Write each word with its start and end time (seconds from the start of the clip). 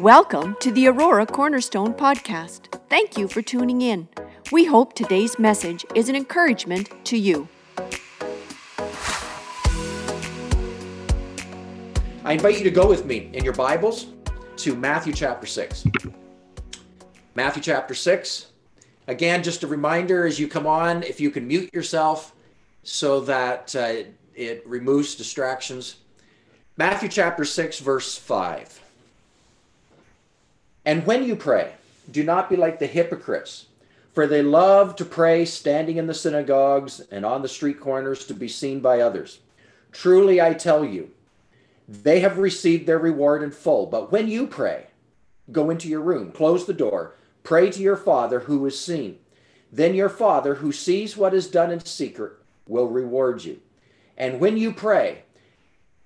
Welcome 0.00 0.56
to 0.60 0.72
the 0.72 0.88
Aurora 0.88 1.26
Cornerstone 1.26 1.92
Podcast. 1.92 2.80
Thank 2.88 3.18
you 3.18 3.28
for 3.28 3.42
tuning 3.42 3.82
in. 3.82 4.08
We 4.50 4.64
hope 4.64 4.94
today's 4.94 5.38
message 5.38 5.84
is 5.94 6.08
an 6.08 6.16
encouragement 6.16 6.88
to 7.04 7.18
you. 7.18 7.46
I 12.24 12.32
invite 12.32 12.56
you 12.56 12.64
to 12.64 12.70
go 12.70 12.88
with 12.88 13.04
me 13.04 13.28
in 13.34 13.44
your 13.44 13.52
Bibles 13.52 14.06
to 14.56 14.74
Matthew 14.74 15.12
chapter 15.12 15.46
6. 15.46 15.84
Matthew 17.34 17.62
chapter 17.62 17.94
6. 17.94 18.46
Again, 19.06 19.42
just 19.42 19.64
a 19.64 19.66
reminder 19.66 20.26
as 20.26 20.40
you 20.40 20.48
come 20.48 20.66
on, 20.66 21.02
if 21.02 21.20
you 21.20 21.30
can 21.30 21.46
mute 21.46 21.74
yourself 21.74 22.34
so 22.84 23.20
that 23.20 23.76
uh, 23.76 24.08
it 24.34 24.66
removes 24.66 25.14
distractions. 25.14 25.96
Matthew 26.78 27.10
chapter 27.10 27.44
6, 27.44 27.80
verse 27.80 28.16
5. 28.16 28.79
And 30.84 31.06
when 31.06 31.24
you 31.24 31.36
pray, 31.36 31.72
do 32.10 32.24
not 32.24 32.48
be 32.48 32.56
like 32.56 32.78
the 32.78 32.86
hypocrites, 32.86 33.66
for 34.14 34.26
they 34.26 34.42
love 34.42 34.96
to 34.96 35.04
pray 35.04 35.44
standing 35.44 35.96
in 35.96 36.06
the 36.06 36.14
synagogues 36.14 37.00
and 37.10 37.24
on 37.24 37.42
the 37.42 37.48
street 37.48 37.80
corners 37.80 38.26
to 38.26 38.34
be 38.34 38.48
seen 38.48 38.80
by 38.80 39.00
others. 39.00 39.40
Truly, 39.92 40.40
I 40.40 40.54
tell 40.54 40.84
you, 40.84 41.10
they 41.88 42.20
have 42.20 42.38
received 42.38 42.86
their 42.86 42.98
reward 42.98 43.42
in 43.42 43.50
full. 43.50 43.86
But 43.86 44.12
when 44.12 44.28
you 44.28 44.46
pray, 44.46 44.86
go 45.50 45.70
into 45.70 45.88
your 45.88 46.00
room, 46.00 46.32
close 46.32 46.66
the 46.66 46.72
door, 46.72 47.14
pray 47.42 47.70
to 47.70 47.82
your 47.82 47.96
Father 47.96 48.40
who 48.40 48.64
is 48.66 48.78
seen. 48.78 49.18
Then 49.72 49.94
your 49.94 50.08
Father, 50.08 50.56
who 50.56 50.72
sees 50.72 51.16
what 51.16 51.34
is 51.34 51.48
done 51.48 51.70
in 51.70 51.84
secret, 51.84 52.32
will 52.66 52.88
reward 52.88 53.44
you. 53.44 53.60
And 54.16 54.40
when 54.40 54.56
you 54.56 54.72
pray, 54.72 55.22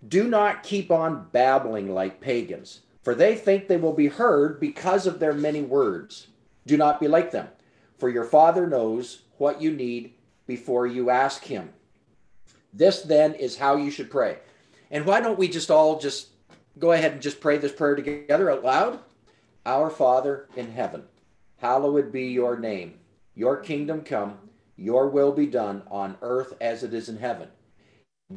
do 0.06 0.28
not 0.28 0.62
keep 0.62 0.90
on 0.90 1.28
babbling 1.32 1.94
like 1.94 2.20
pagans 2.20 2.80
for 3.04 3.14
they 3.14 3.36
think 3.36 3.68
they 3.68 3.76
will 3.76 3.92
be 3.92 4.08
heard 4.08 4.58
because 4.58 5.06
of 5.06 5.20
their 5.20 5.34
many 5.34 5.60
words. 5.60 6.28
Do 6.66 6.78
not 6.78 6.98
be 6.98 7.06
like 7.06 7.30
them, 7.30 7.48
for 7.98 8.08
your 8.08 8.24
Father 8.24 8.66
knows 8.66 9.22
what 9.36 9.60
you 9.60 9.70
need 9.70 10.14
before 10.46 10.86
you 10.86 11.10
ask 11.10 11.44
Him. 11.44 11.68
This 12.72 13.02
then 13.02 13.34
is 13.34 13.58
how 13.58 13.76
you 13.76 13.90
should 13.90 14.10
pray. 14.10 14.38
And 14.90 15.04
why 15.04 15.20
don't 15.20 15.38
we 15.38 15.48
just 15.48 15.70
all 15.70 16.00
just 16.00 16.28
go 16.78 16.92
ahead 16.92 17.12
and 17.12 17.20
just 17.22 17.40
pray 17.40 17.58
this 17.58 17.72
prayer 17.72 17.94
together 17.94 18.50
out 18.50 18.64
loud? 18.64 19.00
Our 19.66 19.90
Father 19.90 20.48
in 20.56 20.72
heaven, 20.72 21.04
hallowed 21.58 22.10
be 22.10 22.28
your 22.28 22.58
name. 22.58 22.94
Your 23.34 23.58
kingdom 23.58 24.00
come, 24.00 24.38
your 24.76 25.08
will 25.08 25.32
be 25.32 25.46
done 25.46 25.82
on 25.90 26.16
earth 26.22 26.54
as 26.60 26.82
it 26.82 26.94
is 26.94 27.10
in 27.10 27.18
heaven. 27.18 27.48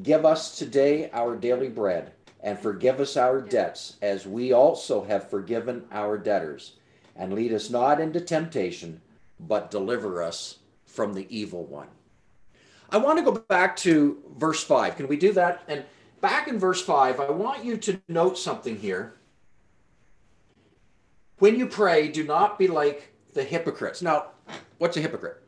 Give 0.04 0.26
us 0.26 0.58
today 0.58 1.10
our 1.14 1.38
daily 1.38 1.70
bread 1.70 2.12
and 2.42 2.60
forgive 2.60 3.00
us 3.00 3.18
our 3.18 3.42
debts 3.42 3.98
as 4.02 4.28
we 4.28 4.54
also 4.54 5.04
have 5.04 5.30
forgiven 5.30 5.86
our 5.92 6.18
debtors. 6.18 6.74
And 7.16 7.34
lead 7.34 7.52
us 7.52 7.70
not 7.70 8.00
into 8.00 8.22
temptation, 8.22 9.02
but 9.40 9.72
deliver 9.72 10.22
us 10.22 10.60
from 10.86 11.14
the 11.14 11.28
evil 11.36 11.66
one. 11.66 11.88
I 12.90 12.98
want 12.98 13.18
to 13.18 13.24
go 13.24 13.32
back 13.34 13.76
to 13.78 14.18
verse 14.38 14.64
5. 14.64 14.96
Can 14.96 15.08
we 15.08 15.18
do 15.18 15.34
that? 15.34 15.64
And 15.68 15.84
back 16.22 16.48
in 16.48 16.60
verse 16.60 16.82
5, 16.82 17.20
I 17.20 17.32
want 17.32 17.66
you 17.66 17.76
to 17.78 18.02
note 18.08 18.38
something 18.38 18.78
here. 18.78 19.16
When 21.40 21.58
you 21.58 21.68
pray, 21.68 22.08
do 22.08 22.24
not 22.24 22.58
be 22.58 22.68
like 22.68 23.14
the 23.34 23.44
hypocrites. 23.44 24.02
Now, 24.02 24.28
what's 24.78 24.98
a 24.98 25.02
hypocrite? 25.02 25.42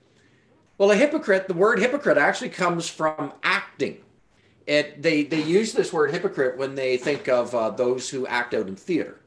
Well, 0.78 0.92
a 0.92 0.96
hypocrite, 0.96 1.48
the 1.48 1.54
word 1.54 1.80
hypocrite 1.80 2.18
actually 2.18 2.50
comes 2.50 2.90
from 2.90 3.34
acting 3.44 3.98
it 4.68 5.02
they 5.02 5.24
they 5.24 5.42
use 5.42 5.74
this 5.74 5.92
word 5.92 6.12
hypocrite 6.12 6.58
when 6.58 6.76
they 6.76 6.98
think 6.98 7.28
of 7.28 7.54
uh, 7.56 7.70
those 7.70 8.10
who 8.10 8.28
act 8.28 8.54
out 8.54 8.68
in 8.68 8.76
theater. 8.76 9.20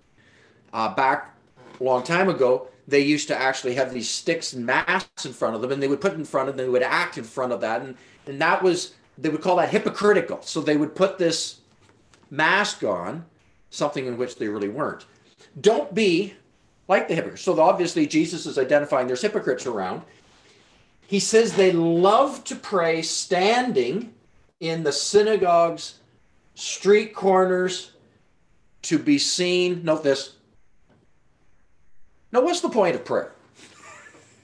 Uh, 0.72 0.94
back 0.94 1.34
a 1.80 1.84
long 1.84 2.02
time 2.02 2.28
ago, 2.28 2.69
they 2.89 3.00
used 3.00 3.28
to 3.28 3.36
actually 3.36 3.74
have 3.74 3.92
these 3.92 4.08
sticks 4.08 4.52
and 4.52 4.64
masks 4.64 5.27
in 5.27 5.33
front 5.33 5.55
of 5.55 5.61
them, 5.61 5.73
and 5.73 5.83
they 5.83 5.89
would 5.89 6.01
put 6.01 6.14
in 6.14 6.24
front 6.24 6.48
of 6.48 6.57
them, 6.57 6.67
they 6.67 6.70
would 6.70 6.83
act 6.83 7.18
in 7.18 7.24
front 7.24 7.52
of 7.52 7.61
that, 7.61 7.83
and 7.83 7.96
and 8.27 8.40
that 8.40 8.62
was 8.62 8.95
they 9.18 9.29
would 9.29 9.42
call 9.42 9.57
that 9.57 9.70
hypocritical. 9.70 10.40
So 10.42 10.61
they 10.61 10.77
would 10.77 10.95
put 10.95 11.18
this 11.18 11.61
mask 12.30 12.83
on, 12.83 13.24
something 13.70 14.07
in 14.07 14.17
which 14.17 14.36
they 14.36 14.48
really 14.48 14.68
weren't. 14.68 15.07
Don't 15.61 15.95
be 15.95 16.34
like 16.89 17.08
the 17.08 17.14
hypocrites. 17.14 17.42
So 17.42 17.61
obviously 17.61 18.07
Jesus 18.07 18.46
is 18.46 18.58
identifying 18.58 19.07
there's 19.07 19.23
hypocrites 19.23 19.67
around. 19.67 20.02
He 21.07 21.20
says 21.20 21.55
they 21.55 21.73
love 21.73 22.42
to 22.45 22.57
pray 22.57 23.02
standing 23.02 24.14
in 24.62 24.84
the 24.84 24.92
synagogues, 24.92 25.98
street 26.55 27.14
corners, 27.14 27.90
to 28.83 28.96
be 28.96 29.18
seen. 29.18 29.84
Note 29.84 30.05
this. 30.05 30.36
Now, 32.30 32.42
what's 32.42 32.61
the 32.61 32.68
point 32.68 32.95
of 32.95 33.05
prayer? 33.05 33.33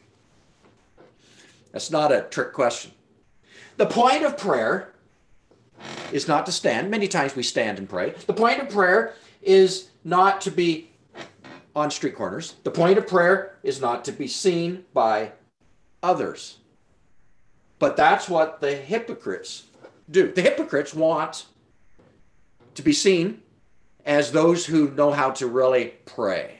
That's 1.72 1.92
not 1.92 2.10
a 2.10 2.22
trick 2.22 2.52
question. 2.52 2.90
The 3.76 3.86
point 3.86 4.24
of 4.24 4.36
prayer 4.36 4.92
is 6.10 6.26
not 6.26 6.46
to 6.46 6.52
stand. 6.52 6.90
Many 6.90 7.06
times 7.06 7.36
we 7.36 7.44
stand 7.44 7.78
and 7.78 7.88
pray. 7.88 8.12
The 8.26 8.34
point 8.34 8.60
of 8.60 8.68
prayer 8.68 9.14
is 9.40 9.88
not 10.02 10.40
to 10.42 10.50
be 10.50 10.90
on 11.76 11.92
street 11.92 12.16
corners. 12.16 12.56
The 12.64 12.72
point 12.72 12.98
of 12.98 13.06
prayer 13.06 13.56
is 13.62 13.80
not 13.80 14.04
to 14.06 14.12
be 14.12 14.26
seen 14.26 14.84
by 14.92 15.30
others. 16.02 16.58
But 17.78 17.96
that's 17.96 18.28
what 18.28 18.60
the 18.60 18.74
hypocrites 18.74 19.67
do. 20.10 20.32
The 20.32 20.42
hypocrites 20.42 20.94
want 20.94 21.46
to 22.74 22.82
be 22.82 22.92
seen 22.92 23.42
as 24.04 24.32
those 24.32 24.66
who 24.66 24.90
know 24.92 25.12
how 25.12 25.30
to 25.32 25.46
really 25.46 25.94
pray. 26.06 26.58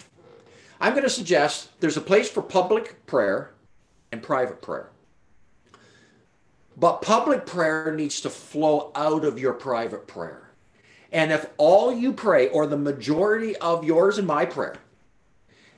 I'm 0.81 0.93
going 0.93 1.05
to 1.05 1.11
suggest 1.11 1.81
there's 1.81 1.97
a 1.97 2.03
place 2.03 2.31
for 2.31 2.43
public 2.43 3.07
prayer 3.07 3.55
and 4.13 4.23
private 4.23 4.63
prayer. 4.63 4.91
But 6.77 7.03
public 7.03 7.47
prayer 7.47 7.93
needs 7.95 8.21
to 8.21 8.31
flow 8.31 8.93
out 8.95 9.25
of 9.25 9.39
your 9.39 9.53
private 9.53 10.07
prayer. 10.07 10.51
And 11.11 11.33
if 11.33 11.47
all 11.57 11.93
you 11.93 12.13
pray, 12.13 12.49
or 12.49 12.67
the 12.67 12.77
majority 12.77 13.57
of 13.57 13.83
yours 13.83 14.19
and 14.19 14.27
my 14.27 14.45
prayer, 14.45 14.77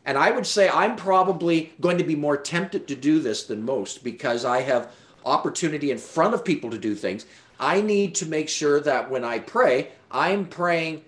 and 0.05 0.19
I 0.19 0.31
would 0.31 0.47
say 0.47 0.69
I'm 0.69 0.97
probably 0.97 1.73
going 1.81 1.99
to 1.99 2.05
be 2.05 2.17
more 2.17 2.37
tempted 2.37 2.89
to 2.89 2.97
do 2.97 3.21
this 3.21 3.45
than 3.45 3.65
most 3.65 4.03
because 4.03 4.45
I 4.45 4.63
have 4.63 4.93
opportunity 5.25 5.91
in 5.91 5.99
front 5.99 6.35
of 6.35 6.45
people 6.45 6.71
to 6.71 6.79
do 6.79 6.95
things. 6.95 7.27
I 7.61 7.83
need 7.83 8.15
to 8.17 8.27
make 8.27 8.49
sure 8.49 8.81
that 8.81 9.11
when 9.11 9.23
I 9.23 9.39
pray, 9.39 9.91
I'm 10.11 10.47
praying 10.47 11.05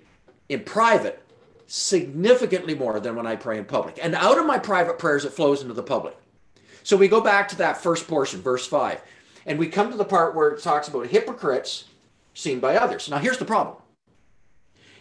in 0.50 0.60
private 0.60 1.20
significantly 1.66 2.74
more 2.74 3.00
than 3.00 3.16
when 3.16 3.26
I 3.26 3.36
pray 3.36 3.56
in 3.56 3.64
public. 3.64 3.98
And 4.00 4.14
out 4.14 4.38
of 4.38 4.44
my 4.44 4.58
private 4.58 4.98
prayers, 4.98 5.24
it 5.24 5.32
flows 5.32 5.62
into 5.62 5.72
the 5.72 5.82
public. 5.82 6.14
So 6.82 6.98
we 6.98 7.08
go 7.08 7.22
back 7.22 7.48
to 7.48 7.56
that 7.56 7.78
first 7.78 8.06
portion, 8.06 8.42
verse 8.42 8.66
5, 8.66 9.00
and 9.46 9.58
we 9.58 9.68
come 9.68 9.90
to 9.90 9.96
the 9.96 10.04
part 10.04 10.34
where 10.34 10.50
it 10.50 10.62
talks 10.62 10.88
about 10.88 11.06
hypocrites 11.06 11.84
seen 12.34 12.60
by 12.60 12.76
others. 12.76 13.08
Now, 13.08 13.18
here's 13.18 13.38
the 13.38 13.46
problem. 13.46 13.76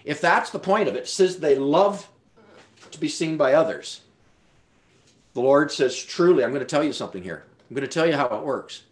If 0.06 0.22
that's 0.22 0.52
the 0.52 0.60
point 0.60 0.88
of 0.88 0.96
it, 0.96 1.00
it 1.00 1.08
says 1.10 1.38
they 1.38 1.56
love 1.56 2.08
to 2.92 3.00
be 3.00 3.10
seen 3.10 3.36
by 3.36 3.54
others. 3.54 4.02
The 5.34 5.42
Lord 5.42 5.72
says, 5.72 6.02
truly, 6.02 6.44
I'm 6.44 6.52
going 6.52 6.62
to 6.62 6.66
tell 6.66 6.84
you 6.84 6.94
something 6.94 7.24
here. 7.24 7.44
I'm 7.70 7.76
going 7.76 7.88
to 7.88 7.94
tell 7.94 8.08
you 8.08 8.16
how 8.16 8.28
it 8.28 8.44
works 8.44 8.84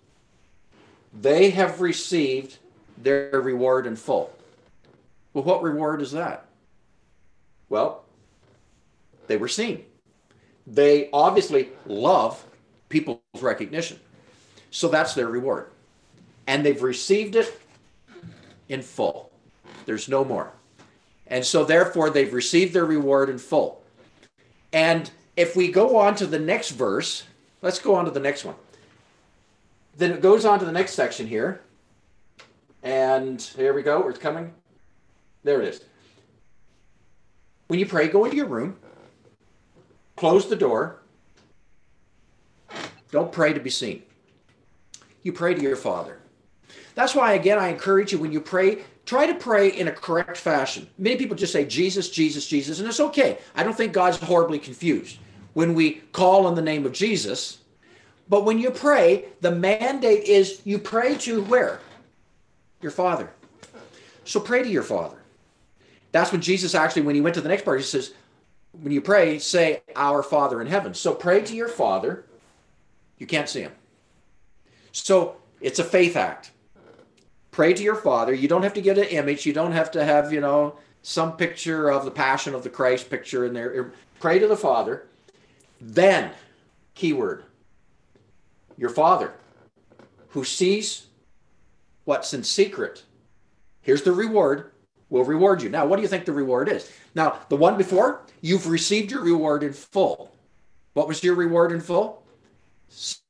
they 1.14 1.50
have 1.52 1.82
received 1.82 2.58
their 2.98 3.42
reward 3.42 3.88
in 3.88 3.96
full. 3.96 4.34
Well, 5.34 5.44
what 5.44 5.64
reward 5.64 6.02
is 6.02 6.12
that? 6.12 6.46
Well, 7.70 8.04
they 9.28 9.38
were 9.38 9.48
seen. 9.48 9.86
They 10.66 11.10
obviously 11.12 11.70
love 11.86 12.44
people's 12.90 13.20
recognition. 13.40 14.00
So 14.72 14.88
that's 14.88 15.14
their 15.14 15.28
reward. 15.28 15.70
And 16.48 16.66
they've 16.66 16.82
received 16.82 17.36
it 17.36 17.60
in 18.68 18.82
full. 18.82 19.32
There's 19.86 20.10
no 20.10 20.24
more. 20.24 20.52
And 21.28 21.46
so, 21.46 21.64
therefore, 21.64 22.10
they've 22.10 22.34
received 22.34 22.74
their 22.74 22.86
reward 22.86 23.30
in 23.30 23.38
full. 23.38 23.84
And 24.74 25.10
if 25.36 25.56
we 25.56 25.72
go 25.72 25.98
on 25.98 26.16
to 26.16 26.26
the 26.26 26.40
next 26.40 26.72
verse, 26.72 27.24
let's 27.62 27.80
go 27.80 27.96
on 27.96 28.06
to 28.06 28.12
the 28.12 28.20
next 28.20 28.46
one. 28.46 28.56
Then 29.98 30.12
it 30.12 30.22
goes 30.22 30.46
on 30.46 30.60
to 30.60 30.66
the 30.66 30.72
next 30.72 30.94
section 30.94 31.28
here. 31.28 31.62
And 32.84 33.42
here 33.42 33.74
we 33.74 33.84
go. 33.84 34.08
It's 34.08 34.20
coming. 34.20 34.54
There 35.44 35.62
it 35.62 35.68
is. 35.68 35.82
When 37.68 37.80
you 37.80 37.86
pray, 37.86 38.08
go 38.08 38.26
into 38.26 38.38
your 38.38 38.48
room, 38.48 38.78
close 40.16 40.50
the 40.50 40.56
door. 40.56 41.02
Don't 43.12 43.32
pray 43.32 43.54
to 43.54 43.60
be 43.60 43.70
seen. 43.70 44.04
You 45.24 45.34
pray 45.34 45.54
to 45.54 45.62
your 45.62 45.76
Father. 45.76 46.20
That's 46.96 47.16
why, 47.16 47.34
again, 47.34 47.60
I 47.60 47.70
encourage 47.70 48.12
you 48.12 48.18
when 48.20 48.32
you 48.32 48.42
pray, 48.42 48.80
try 49.06 49.26
to 49.26 49.36
pray 49.36 49.70
in 49.70 49.88
a 49.88 49.92
correct 49.92 50.38
fashion. 50.38 50.88
Many 50.98 51.18
people 51.18 51.36
just 51.36 51.54
say 51.54 51.66
Jesus, 51.66 52.10
Jesus, 52.10 52.48
Jesus, 52.48 52.80
and 52.80 52.88
it's 52.88 53.00
okay. 53.00 53.38
I 53.56 53.64
don't 53.64 53.76
think 53.76 53.94
God's 53.94 54.18
horribly 54.18 54.60
confused. 54.60 55.18
When 55.54 55.74
we 55.74 56.02
call 56.12 56.46
on 56.46 56.56
the 56.56 56.62
name 56.62 56.86
of 56.86 56.94
Jesus, 56.94 57.60
but 58.30 58.46
when 58.46 58.60
you 58.60 58.70
pray, 58.70 59.26
the 59.42 59.52
mandate 59.52 60.24
is 60.24 60.62
you 60.64 60.78
pray 60.78 61.16
to 61.18 61.42
where? 61.44 61.80
Your 62.82 62.92
Father. 62.92 63.32
So 64.24 64.40
pray 64.40 64.62
to 64.62 64.70
your 64.70 64.84
Father. 64.84 65.18
That's 66.12 66.32
when 66.32 66.42
Jesus 66.42 66.76
actually, 66.76 67.02
when 67.02 67.16
he 67.16 67.22
went 67.22 67.36
to 67.36 67.42
the 67.42 67.50
next 67.50 67.66
part, 67.66 67.80
he 67.80 67.86
says, 67.86 68.14
when 68.72 68.94
you 68.94 69.02
pray, 69.02 69.40
say, 69.40 69.82
Our 69.96 70.24
Father 70.24 70.62
in 70.62 70.68
heaven. 70.68 70.94
So 70.94 71.14
pray 71.14 71.42
to 71.42 71.56
your 71.56 71.68
Father. 71.68 72.26
You 73.18 73.26
can't 73.26 73.50
see 73.50 73.62
him. 73.62 73.74
So 74.92 75.38
it's 75.60 75.80
a 75.80 75.84
faith 75.84 76.16
act. 76.16 76.52
Pray 77.52 77.74
to 77.74 77.84
your 77.84 77.96
Father. 77.96 78.34
You 78.34 78.48
don't 78.48 78.64
have 78.64 78.76
to 78.76 78.82
get 78.82 78.98
an 78.98 79.06
image. 79.06 79.46
You 79.46 79.54
don't 79.54 79.72
have 79.72 79.92
to 79.92 80.06
have, 80.06 80.32
you 80.32 80.40
know, 80.40 80.78
some 81.02 81.36
picture 81.36 81.90
of 81.90 82.06
the 82.06 82.12
Passion 82.12 82.54
of 82.54 82.64
the 82.64 82.70
Christ 82.70 83.10
picture 83.10 83.46
in 83.46 83.54
there. 83.54 83.92
Pray 84.20 84.40
to 84.40 84.48
the 84.48 84.56
Father. 84.56 85.08
Then, 85.82 86.32
keyword, 86.94 87.44
your 88.80 88.90
Father 88.90 89.34
who 90.30 90.44
sees 90.44 91.08
what's 92.06 92.34
in 92.34 92.44
secret. 92.44 93.04
Here's 93.82 94.04
the 94.04 94.12
reward 94.12 94.72
will 95.10 95.26
reward 95.26 95.62
you. 95.62 95.70
Now, 95.70 95.86
what 95.86 95.98
do 95.98 96.02
you 96.02 96.08
think 96.08 96.26
the 96.26 96.32
reward 96.32 96.70
is? 96.70 96.90
Now, 97.16 97.40
the 97.50 97.56
one 97.56 97.78
before, 97.78 98.22
you've 98.42 98.68
received 98.68 99.12
your 99.12 99.22
reward 99.22 99.64
in 99.64 99.74
full. 99.74 100.34
What 100.94 101.08
was 101.08 101.24
your 101.24 101.36
reward 101.36 101.72
in 101.72 101.82
full? 101.82 102.24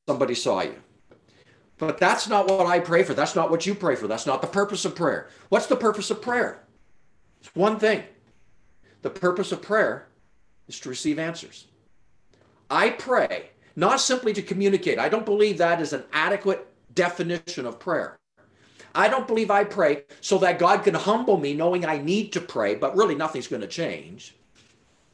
Somebody 0.06 0.34
saw 0.34 0.60
you. 0.62 0.76
But 1.78 1.98
that's 1.98 2.28
not 2.28 2.46
what 2.46 2.66
I 2.66 2.78
pray 2.78 3.02
for. 3.02 3.14
That's 3.14 3.34
not 3.34 3.50
what 3.50 3.64
you 3.64 3.74
pray 3.74 3.96
for. 3.96 4.06
That's 4.06 4.26
not 4.26 4.42
the 4.42 4.46
purpose 4.46 4.84
of 4.84 4.94
prayer. 4.94 5.30
What's 5.48 5.66
the 5.66 5.76
purpose 5.76 6.10
of 6.10 6.20
prayer? 6.20 6.62
It's 7.40 7.54
one 7.54 7.78
thing. 7.78 8.02
The 9.00 9.10
purpose 9.10 9.50
of 9.50 9.62
prayer 9.62 10.06
is 10.68 10.78
to 10.80 10.90
receive 10.90 11.18
answers. 11.18 11.66
I 12.68 12.90
pray 12.90 13.50
not 13.80 14.00
simply 14.00 14.32
to 14.34 14.42
communicate. 14.42 14.98
I 14.98 15.08
don't 15.08 15.24
believe 15.24 15.58
that 15.58 15.80
is 15.80 15.92
an 15.92 16.04
adequate 16.12 16.66
definition 16.94 17.66
of 17.66 17.80
prayer. 17.80 18.18
I 18.94 19.08
don't 19.08 19.26
believe 19.26 19.50
I 19.50 19.64
pray 19.64 20.04
so 20.20 20.38
that 20.38 20.58
God 20.58 20.84
can 20.84 20.94
humble 20.94 21.38
me 21.38 21.54
knowing 21.54 21.84
I 21.84 21.98
need 21.98 22.32
to 22.32 22.40
pray, 22.40 22.74
but 22.74 22.96
really 22.96 23.14
nothing's 23.14 23.48
going 23.48 23.62
to 23.62 23.68
change. 23.68 24.34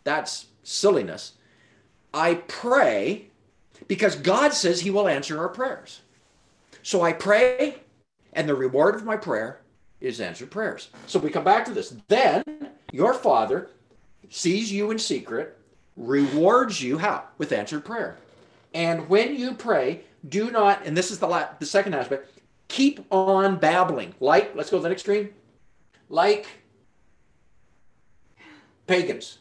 That's 0.04 0.46
silliness. 0.62 1.32
I 2.12 2.34
pray 2.48 3.28
because 3.86 4.16
God 4.16 4.52
says 4.52 4.80
He 4.80 4.90
will 4.90 5.08
answer 5.08 5.38
our 5.38 5.48
prayers. 5.48 6.00
So 6.82 7.02
I 7.02 7.12
pray, 7.12 7.76
and 8.32 8.48
the 8.48 8.54
reward 8.54 8.94
of 8.94 9.04
my 9.04 9.16
prayer 9.16 9.60
is 10.00 10.20
answered 10.20 10.50
prayers. 10.50 10.88
So 11.06 11.18
we 11.18 11.30
come 11.30 11.44
back 11.44 11.64
to 11.66 11.72
this. 11.72 11.94
Then 12.08 12.42
your 12.92 13.12
Father 13.14 13.70
sees 14.30 14.72
you 14.72 14.90
in 14.90 14.98
secret, 14.98 15.58
rewards 15.96 16.82
you 16.82 16.98
how? 16.98 17.24
With 17.38 17.52
answered 17.52 17.84
prayer. 17.84 18.16
And 18.76 19.08
when 19.08 19.34
you 19.34 19.55
pray, 19.55 20.02
do 20.28 20.50
not, 20.50 20.84
and 20.84 20.94
this 20.94 21.11
is 21.11 21.19
the, 21.19 21.26
la- 21.26 21.49
the 21.58 21.64
second 21.64 21.94
aspect, 21.94 22.31
keep 22.69 23.02
on 23.11 23.56
babbling. 23.56 24.14
Like, 24.20 24.55
let's 24.55 24.69
go 24.69 24.76
to 24.76 24.82
the 24.82 24.90
next 24.90 25.00
screen. 25.00 25.31
Like 26.11 26.46
pagans. 28.87 29.38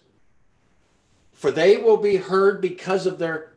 For 1.34 1.52
they 1.52 1.76
will 1.76 1.98
be 1.98 2.16
heard 2.16 2.62
because 2.62 3.06
of 3.06 3.20
their 3.20 3.56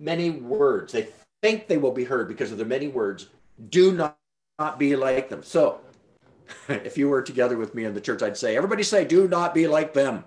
many 0.00 0.30
words. 0.30 0.94
They 0.94 1.08
think 1.42 1.68
they 1.68 1.76
will 1.76 1.92
be 1.92 2.04
heard 2.04 2.26
because 2.26 2.50
of 2.50 2.56
their 2.56 2.66
many 2.66 2.88
words. 2.88 3.26
Do 3.68 3.92
not, 3.92 4.16
not 4.58 4.78
be 4.78 4.96
like 4.96 5.28
them. 5.28 5.42
So, 5.42 5.80
if 6.70 6.96
you 6.96 7.10
were 7.10 7.20
together 7.20 7.58
with 7.58 7.74
me 7.74 7.84
in 7.84 7.92
the 7.92 8.00
church, 8.00 8.22
I'd 8.22 8.38
say, 8.38 8.56
everybody 8.56 8.82
say, 8.82 9.04
do 9.04 9.28
not 9.28 9.52
be 9.52 9.68
like 9.68 9.92
them. 9.92 10.24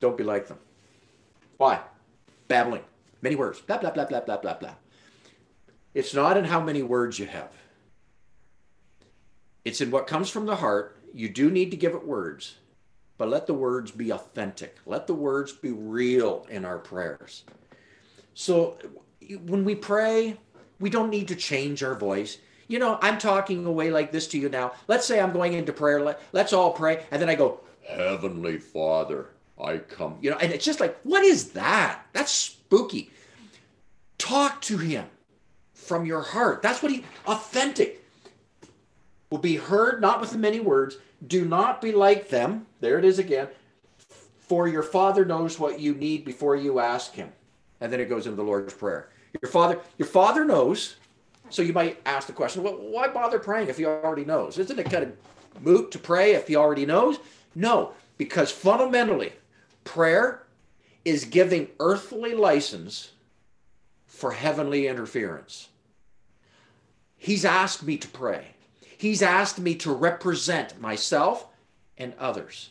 Don't 0.00 0.18
be 0.18 0.24
like 0.24 0.48
them. 0.48 0.58
Why? 1.58 1.78
Babbling. 2.48 2.82
Many 3.26 3.34
words. 3.34 3.60
Blah, 3.60 3.78
blah, 3.78 3.90
blah, 3.90 4.04
blah, 4.04 4.20
blah, 4.20 4.36
blah, 4.36 4.54
blah. 4.54 4.74
It's 5.94 6.14
not 6.14 6.36
in 6.36 6.44
how 6.44 6.60
many 6.60 6.84
words 6.84 7.18
you 7.18 7.26
have. 7.26 7.50
It's 9.64 9.80
in 9.80 9.90
what 9.90 10.06
comes 10.06 10.30
from 10.30 10.46
the 10.46 10.54
heart. 10.54 10.96
You 11.12 11.28
do 11.28 11.50
need 11.50 11.72
to 11.72 11.76
give 11.76 11.94
it 11.94 12.06
words, 12.06 12.54
but 13.18 13.28
let 13.28 13.48
the 13.48 13.52
words 13.52 13.90
be 13.90 14.12
authentic. 14.12 14.76
Let 14.86 15.08
the 15.08 15.14
words 15.14 15.50
be 15.50 15.72
real 15.72 16.46
in 16.48 16.64
our 16.64 16.78
prayers. 16.78 17.42
So 18.34 18.78
when 19.44 19.64
we 19.64 19.74
pray, 19.74 20.36
we 20.78 20.88
don't 20.88 21.10
need 21.10 21.26
to 21.26 21.34
change 21.34 21.82
our 21.82 21.96
voice. 21.96 22.38
You 22.68 22.78
know, 22.78 22.96
I'm 23.02 23.18
talking 23.18 23.66
away 23.66 23.90
like 23.90 24.12
this 24.12 24.28
to 24.28 24.38
you 24.38 24.48
now. 24.48 24.74
Let's 24.86 25.04
say 25.04 25.18
I'm 25.18 25.32
going 25.32 25.54
into 25.54 25.72
prayer. 25.72 26.00
Let, 26.00 26.22
let's 26.30 26.52
all 26.52 26.70
pray. 26.70 27.04
And 27.10 27.20
then 27.20 27.28
I 27.28 27.34
go, 27.34 27.58
Heavenly 27.88 28.58
Father, 28.58 29.30
I 29.60 29.78
come. 29.78 30.18
You 30.20 30.30
know, 30.30 30.36
and 30.36 30.52
it's 30.52 30.64
just 30.64 30.78
like, 30.78 30.96
what 31.02 31.24
is 31.24 31.50
that? 31.54 32.06
That's 32.12 32.30
spooky. 32.30 33.10
Talk 34.18 34.60
to 34.62 34.78
him 34.78 35.06
from 35.74 36.06
your 36.06 36.22
heart. 36.22 36.62
That's 36.62 36.82
what 36.82 36.92
he, 36.92 37.04
authentic 37.26 38.02
will 39.30 39.38
be 39.38 39.56
heard 39.56 40.00
not 40.00 40.20
with 40.20 40.36
many 40.36 40.60
words. 40.60 40.96
Do 41.26 41.44
not 41.44 41.80
be 41.80 41.92
like 41.92 42.28
them. 42.28 42.66
There 42.80 42.98
it 42.98 43.04
is 43.04 43.18
again. 43.18 43.48
For 44.38 44.68
your 44.68 44.82
Father 44.82 45.24
knows 45.24 45.58
what 45.58 45.80
you 45.80 45.94
need 45.94 46.24
before 46.24 46.56
you 46.56 46.78
ask 46.78 47.14
Him. 47.14 47.32
And 47.80 47.92
then 47.92 48.00
it 48.00 48.08
goes 48.08 48.26
into 48.26 48.36
the 48.36 48.42
Lord's 48.42 48.74
Prayer. 48.74 49.10
Your 49.42 49.50
Father, 49.50 49.80
your 49.98 50.06
Father 50.06 50.44
knows. 50.44 50.96
So 51.50 51.62
you 51.62 51.72
might 51.72 52.00
ask 52.06 52.26
the 52.26 52.32
question, 52.32 52.62
well, 52.62 52.74
why 52.74 53.08
bother 53.08 53.38
praying 53.38 53.68
if 53.68 53.78
He 53.78 53.84
already 53.84 54.24
knows? 54.24 54.58
Isn't 54.58 54.78
it 54.78 54.90
kind 54.90 55.04
of 55.04 55.12
moot 55.62 55.90
to 55.92 55.98
pray 55.98 56.34
if 56.34 56.48
He 56.48 56.56
already 56.56 56.86
knows? 56.86 57.18
No, 57.54 57.92
because 58.18 58.50
fundamentally, 58.50 59.32
prayer 59.84 60.42
is 61.04 61.24
giving 61.24 61.68
earthly 61.78 62.34
license 62.34 63.12
for 64.16 64.32
heavenly 64.32 64.86
interference. 64.86 65.68
He's 67.16 67.44
asked 67.44 67.82
me 67.82 67.98
to 67.98 68.08
pray. 68.08 68.46
He's 68.96 69.20
asked 69.20 69.58
me 69.58 69.74
to 69.76 69.92
represent 69.92 70.80
myself 70.80 71.46
and 71.98 72.14
others. 72.18 72.70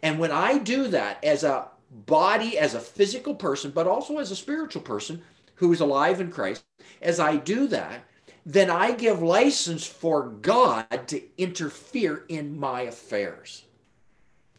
And 0.00 0.18
when 0.18 0.30
I 0.30 0.58
do 0.58 0.86
that 0.88 1.22
as 1.24 1.42
a 1.42 1.68
body, 1.90 2.56
as 2.56 2.74
a 2.74 2.80
physical 2.80 3.34
person, 3.34 3.72
but 3.72 3.88
also 3.88 4.18
as 4.18 4.30
a 4.30 4.36
spiritual 4.36 4.82
person 4.82 5.22
who 5.56 5.72
is 5.72 5.80
alive 5.80 6.20
in 6.20 6.30
Christ, 6.30 6.64
as 7.02 7.18
I 7.18 7.36
do 7.36 7.66
that, 7.68 8.04
then 8.46 8.70
I 8.70 8.92
give 8.92 9.22
license 9.22 9.84
for 9.86 10.28
God 10.28 11.08
to 11.08 11.22
interfere 11.36 12.24
in 12.28 12.58
my 12.58 12.82
affairs 12.82 13.64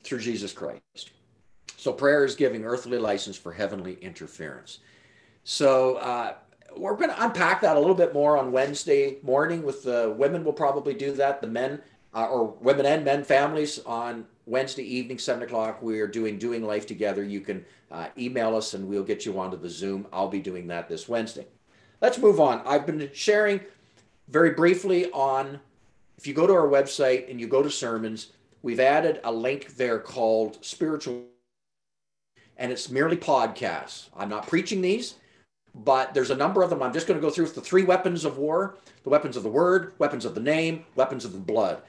through 0.04 0.20
Jesus 0.20 0.52
Christ. 0.52 1.12
So 1.78 1.94
prayer 1.94 2.26
is 2.26 2.36
giving 2.36 2.66
earthly 2.66 2.98
license 2.98 3.38
for 3.38 3.54
heavenly 3.54 3.98
interference. 4.02 4.80
So 5.48 5.98
uh, 5.98 6.34
we're 6.76 6.96
going 6.96 7.12
to 7.12 7.24
unpack 7.24 7.62
that 7.62 7.78
a 7.78 7.80
little 7.80 7.96
bit 7.96 8.16
more 8.16 8.36
on 8.36 8.52
Wednesday 8.52 9.18
morning 9.22 9.62
with 9.62 9.84
the 9.84 10.14
women. 10.18 10.44
We'll 10.44 10.54
probably 10.54 10.96
do 10.96 11.12
that. 11.14 11.40
The 11.40 11.48
men 11.48 11.82
uh, 12.16 12.26
or 12.26 12.46
women 12.62 12.88
and 12.88 13.06
men 13.06 13.24
families 13.24 13.80
on 13.86 14.26
Wednesday 14.48 14.84
evening, 14.84 15.20
seven 15.20 15.44
o'clock. 15.44 15.84
We 15.84 16.00
are 16.00 16.08
doing 16.08 16.40
doing 16.40 16.66
life 16.66 16.88
together. 16.88 17.24
You 17.24 17.42
can 17.42 17.64
uh, 17.92 18.08
email 18.18 18.56
us 18.56 18.74
and 18.74 18.88
we'll 18.88 19.04
get 19.04 19.24
you 19.24 19.40
onto 19.40 19.56
the 19.56 19.70
Zoom. 19.70 20.08
I'll 20.12 20.28
be 20.28 20.40
doing 20.40 20.66
that 20.68 20.90
this 20.90 21.08
Wednesday. 21.08 21.46
Let's 22.02 22.18
move 22.18 22.40
on. 22.40 22.64
I've 22.66 22.88
been 22.88 23.12
sharing 23.14 23.62
very 24.28 24.50
briefly 24.50 25.12
on. 25.12 25.60
If 26.18 26.26
you 26.26 26.34
go 26.34 26.48
to 26.48 26.54
our 26.54 26.68
website 26.68 27.30
and 27.30 27.40
you 27.40 27.48
go 27.48 27.62
to 27.62 27.70
sermons, 27.70 28.32
we've 28.64 28.80
added 28.80 29.22
a 29.24 29.32
link 29.32 29.76
there 29.76 30.00
called 30.00 30.66
spiritual, 30.66 31.26
and 32.58 32.72
it's 32.72 32.90
merely 32.90 33.18
podcasts. 33.18 34.10
I'm 34.16 34.30
not 34.30 34.48
preaching 34.48 34.82
these 34.82 35.16
but 35.84 36.14
there's 36.14 36.32
a 36.32 36.36
number 36.36 36.64
of 36.64 36.70
them. 36.70 36.82
I'm 36.82 36.94
just 36.94 37.06
going 37.06 37.20
to 37.20 37.26
go 37.26 37.30
through 37.30 37.48
the 37.48 37.62
three 37.62 37.84
weapons 37.84 38.24
of 38.24 38.38
war 38.38 38.78
the 39.04 39.10
weapons 39.10 39.38
of 39.38 39.44
the 39.44 39.50
word, 39.50 39.94
weapons 40.00 40.26
of 40.26 40.34
the 40.34 40.42
name, 40.42 40.84
weapons 40.96 41.26
of 41.26 41.32
the 41.32 41.38
blood. 41.38 41.84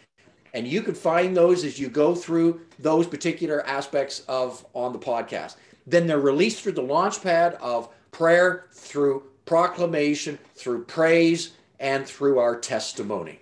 And 0.52 0.68
you 0.68 0.82
can 0.82 0.94
find 0.94 1.34
those 1.34 1.64
as 1.64 1.78
you 1.78 1.88
go 1.88 2.14
through 2.14 2.60
those 2.78 3.06
particular 3.06 3.66
aspects 3.66 4.22
of 4.28 4.66
on 4.74 4.92
the 4.92 4.98
podcast. 4.98 5.56
Then 5.86 6.06
they're 6.06 6.20
released 6.20 6.62
through 6.62 6.72
the 6.72 6.82
launch 6.82 7.22
pad 7.22 7.54
of 7.54 7.88
prayer, 8.10 8.66
through 8.72 9.22
proclamation, 9.46 10.38
through 10.54 10.84
praise, 10.84 11.52
and 11.80 12.06
through 12.06 12.38
our 12.38 12.58
testimony. 12.58 13.40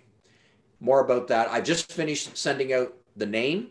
More 0.79 1.01
about 1.01 1.29
that. 1.29 1.51
I 1.51 1.61
just 1.61 1.91
finished 1.91 2.37
sending 2.37 2.73
out 2.73 2.95
the 3.17 3.27
name. 3.27 3.69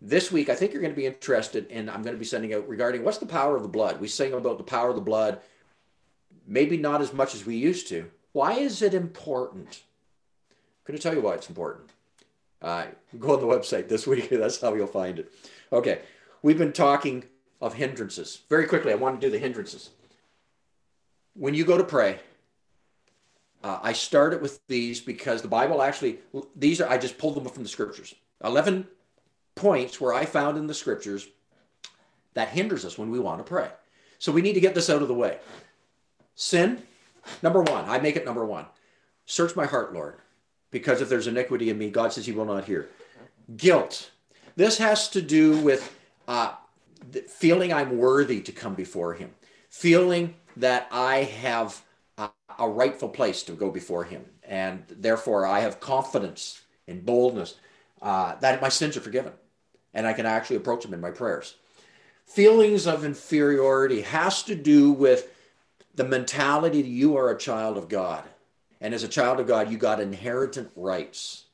This 0.00 0.30
week, 0.30 0.48
I 0.48 0.54
think 0.54 0.72
you're 0.72 0.82
going 0.82 0.92
to 0.92 1.00
be 1.00 1.06
interested 1.06 1.66
in, 1.68 1.88
I'm 1.88 2.02
going 2.02 2.14
to 2.14 2.18
be 2.18 2.24
sending 2.24 2.54
out 2.54 2.68
regarding 2.68 3.02
what's 3.02 3.18
the 3.18 3.26
power 3.26 3.56
of 3.56 3.62
the 3.62 3.68
blood. 3.68 4.00
We 4.00 4.08
sing 4.08 4.32
about 4.32 4.58
the 4.58 4.64
power 4.64 4.90
of 4.90 4.96
the 4.96 5.00
blood 5.00 5.40
maybe 6.46 6.76
not 6.76 7.00
as 7.00 7.12
much 7.12 7.34
as 7.34 7.46
we 7.46 7.56
used 7.56 7.88
to. 7.88 8.10
Why 8.32 8.54
is 8.54 8.82
it 8.82 8.94
important? 8.94 9.82
I'm 10.50 10.92
going 10.92 10.96
to 10.98 11.02
tell 11.02 11.14
you 11.14 11.20
why 11.20 11.34
it's 11.34 11.48
important. 11.48 11.90
Uh, 12.60 12.86
go 13.18 13.34
on 13.34 13.40
the 13.40 13.46
website 13.46 13.88
this 13.88 14.06
week. 14.06 14.28
That's 14.30 14.60
how 14.60 14.74
you'll 14.74 14.86
find 14.86 15.18
it. 15.18 15.32
Okay. 15.72 16.00
We've 16.42 16.58
been 16.58 16.72
talking 16.72 17.24
of 17.60 17.74
hindrances. 17.74 18.42
Very 18.50 18.66
quickly, 18.66 18.92
I 18.92 18.96
want 18.96 19.20
to 19.20 19.26
do 19.26 19.30
the 19.30 19.38
hindrances. 19.38 19.90
When 21.34 21.54
you 21.54 21.64
go 21.64 21.78
to 21.78 21.84
pray, 21.84 22.20
uh, 23.62 23.78
I 23.82 23.94
started 23.94 24.42
with 24.42 24.60
these 24.66 25.00
because 25.00 25.40
the 25.40 25.48
Bible 25.48 25.80
actually, 25.80 26.18
these 26.54 26.80
are, 26.82 26.88
I 26.88 26.98
just 26.98 27.16
pulled 27.16 27.34
them 27.34 27.46
from 27.46 27.62
the 27.62 27.68
scriptures. 27.68 28.14
11 28.44 28.86
points 29.54 30.00
where 30.00 30.12
I 30.12 30.26
found 30.26 30.58
in 30.58 30.66
the 30.66 30.74
scriptures 30.74 31.26
that 32.34 32.48
hinders 32.48 32.84
us 32.84 32.98
when 32.98 33.10
we 33.10 33.18
want 33.18 33.38
to 33.38 33.44
pray. 33.44 33.70
So 34.18 34.32
we 34.32 34.42
need 34.42 34.52
to 34.54 34.60
get 34.60 34.74
this 34.74 34.90
out 34.90 35.02
of 35.02 35.08
the 35.08 35.14
way. 35.14 35.38
Sin, 36.34 36.82
number 37.42 37.62
one, 37.62 37.84
I 37.88 37.98
make 37.98 38.16
it 38.16 38.24
number 38.24 38.44
one. 38.44 38.66
Search 39.26 39.56
my 39.56 39.66
heart, 39.66 39.94
Lord, 39.94 40.16
because 40.70 41.00
if 41.00 41.08
there's 41.08 41.26
iniquity 41.26 41.70
in 41.70 41.78
me, 41.78 41.90
God 41.90 42.12
says 42.12 42.26
he 42.26 42.32
will 42.32 42.44
not 42.44 42.64
hear. 42.64 42.88
Guilt. 43.56 44.10
This 44.56 44.78
has 44.78 45.08
to 45.10 45.22
do 45.22 45.58
with 45.58 45.96
uh, 46.28 46.54
feeling 47.28 47.72
I'm 47.72 47.98
worthy 47.98 48.40
to 48.42 48.52
come 48.52 48.74
before 48.74 49.14
Him, 49.14 49.30
feeling 49.68 50.34
that 50.56 50.88
I 50.90 51.24
have 51.24 51.82
a, 52.18 52.30
a 52.58 52.68
rightful 52.68 53.08
place 53.08 53.42
to 53.44 53.52
go 53.52 53.70
before 53.70 54.04
Him, 54.04 54.24
and 54.42 54.84
therefore 54.88 55.46
I 55.46 55.60
have 55.60 55.80
confidence 55.80 56.62
and 56.86 57.04
boldness 57.04 57.56
uh, 58.00 58.36
that 58.36 58.62
my 58.62 58.68
sins 58.68 58.96
are 58.96 59.00
forgiven, 59.00 59.32
and 59.92 60.06
I 60.06 60.12
can 60.12 60.26
actually 60.26 60.56
approach 60.56 60.84
Him 60.84 60.94
in 60.94 61.00
my 61.00 61.10
prayers. 61.10 61.56
Feelings 62.26 62.86
of 62.86 63.04
inferiority 63.04 64.00
has 64.02 64.42
to 64.44 64.54
do 64.54 64.92
with 64.92 65.33
the 65.94 66.04
mentality 66.04 66.82
that 66.82 66.88
you 66.88 67.16
are 67.16 67.30
a 67.30 67.38
child 67.38 67.76
of 67.76 67.88
God. 67.88 68.24
And 68.80 68.92
as 68.92 69.02
a 69.02 69.08
child 69.08 69.40
of 69.40 69.46
God, 69.46 69.70
you 69.70 69.78
got 69.78 70.00
inheritant 70.00 70.70
rights. 70.76 71.44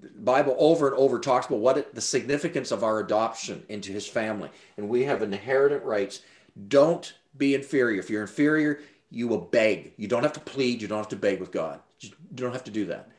The 0.00 0.08
Bible 0.08 0.56
over 0.58 0.88
and 0.88 0.96
over 0.96 1.18
talks 1.18 1.46
about 1.46 1.60
what 1.60 1.78
it, 1.78 1.94
the 1.94 2.00
significance 2.00 2.70
of 2.70 2.82
our 2.82 2.98
adoption 2.98 3.62
into 3.68 3.92
his 3.92 4.06
family. 4.06 4.50
And 4.76 4.88
we 4.88 5.04
have 5.04 5.22
inheritant 5.22 5.84
rights. 5.84 6.22
Don't 6.68 7.12
be 7.36 7.54
inferior. 7.54 8.00
If 8.00 8.10
you're 8.10 8.22
inferior, 8.22 8.80
you 9.10 9.28
will 9.28 9.38
beg. 9.38 9.92
You 9.96 10.08
don't 10.08 10.22
have 10.22 10.32
to 10.32 10.40
plead. 10.40 10.80
You 10.80 10.88
don't 10.88 10.98
have 10.98 11.08
to 11.08 11.16
beg 11.16 11.38
with 11.38 11.52
God. 11.52 11.80
You 12.00 12.10
don't 12.34 12.52
have 12.52 12.64
to 12.64 12.70
do 12.70 12.86
that. 12.86 13.10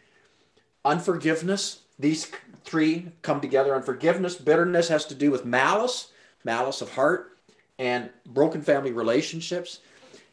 Unforgiveness, 0.84 1.82
these 2.00 2.30
three 2.66 3.12
come 3.22 3.40
together. 3.40 3.76
Unforgiveness, 3.76 4.36
bitterness 4.36 4.90
has 4.90 5.06
to 5.06 5.16
do 5.16 5.32
with 5.32 5.46
malice, 5.46 6.12
malice 6.44 6.82
of 6.82 6.94
heart, 6.94 7.33
and 7.84 8.10
broken 8.28 8.62
family 8.62 8.94
relationships. 8.94 9.80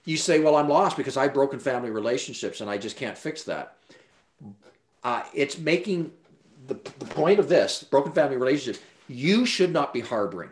You 0.04 0.16
say, 0.16 0.38
Well, 0.38 0.54
I'm 0.54 0.68
lost 0.68 0.96
because 0.96 1.16
I've 1.16 1.34
broken 1.34 1.58
family 1.58 1.90
relationships 1.90 2.60
and 2.60 2.70
I 2.70 2.78
just 2.78 2.96
can't 2.96 3.18
fix 3.18 3.42
that. 3.44 3.76
Uh, 5.02 5.24
it's 5.34 5.58
making 5.58 6.12
the, 6.68 6.74
the 6.74 7.06
point 7.06 7.40
of 7.40 7.48
this 7.48 7.82
broken 7.82 8.12
family 8.12 8.36
relationships, 8.36 8.84
you 9.08 9.44
should 9.44 9.72
not 9.72 9.92
be 9.92 10.00
harboring 10.00 10.50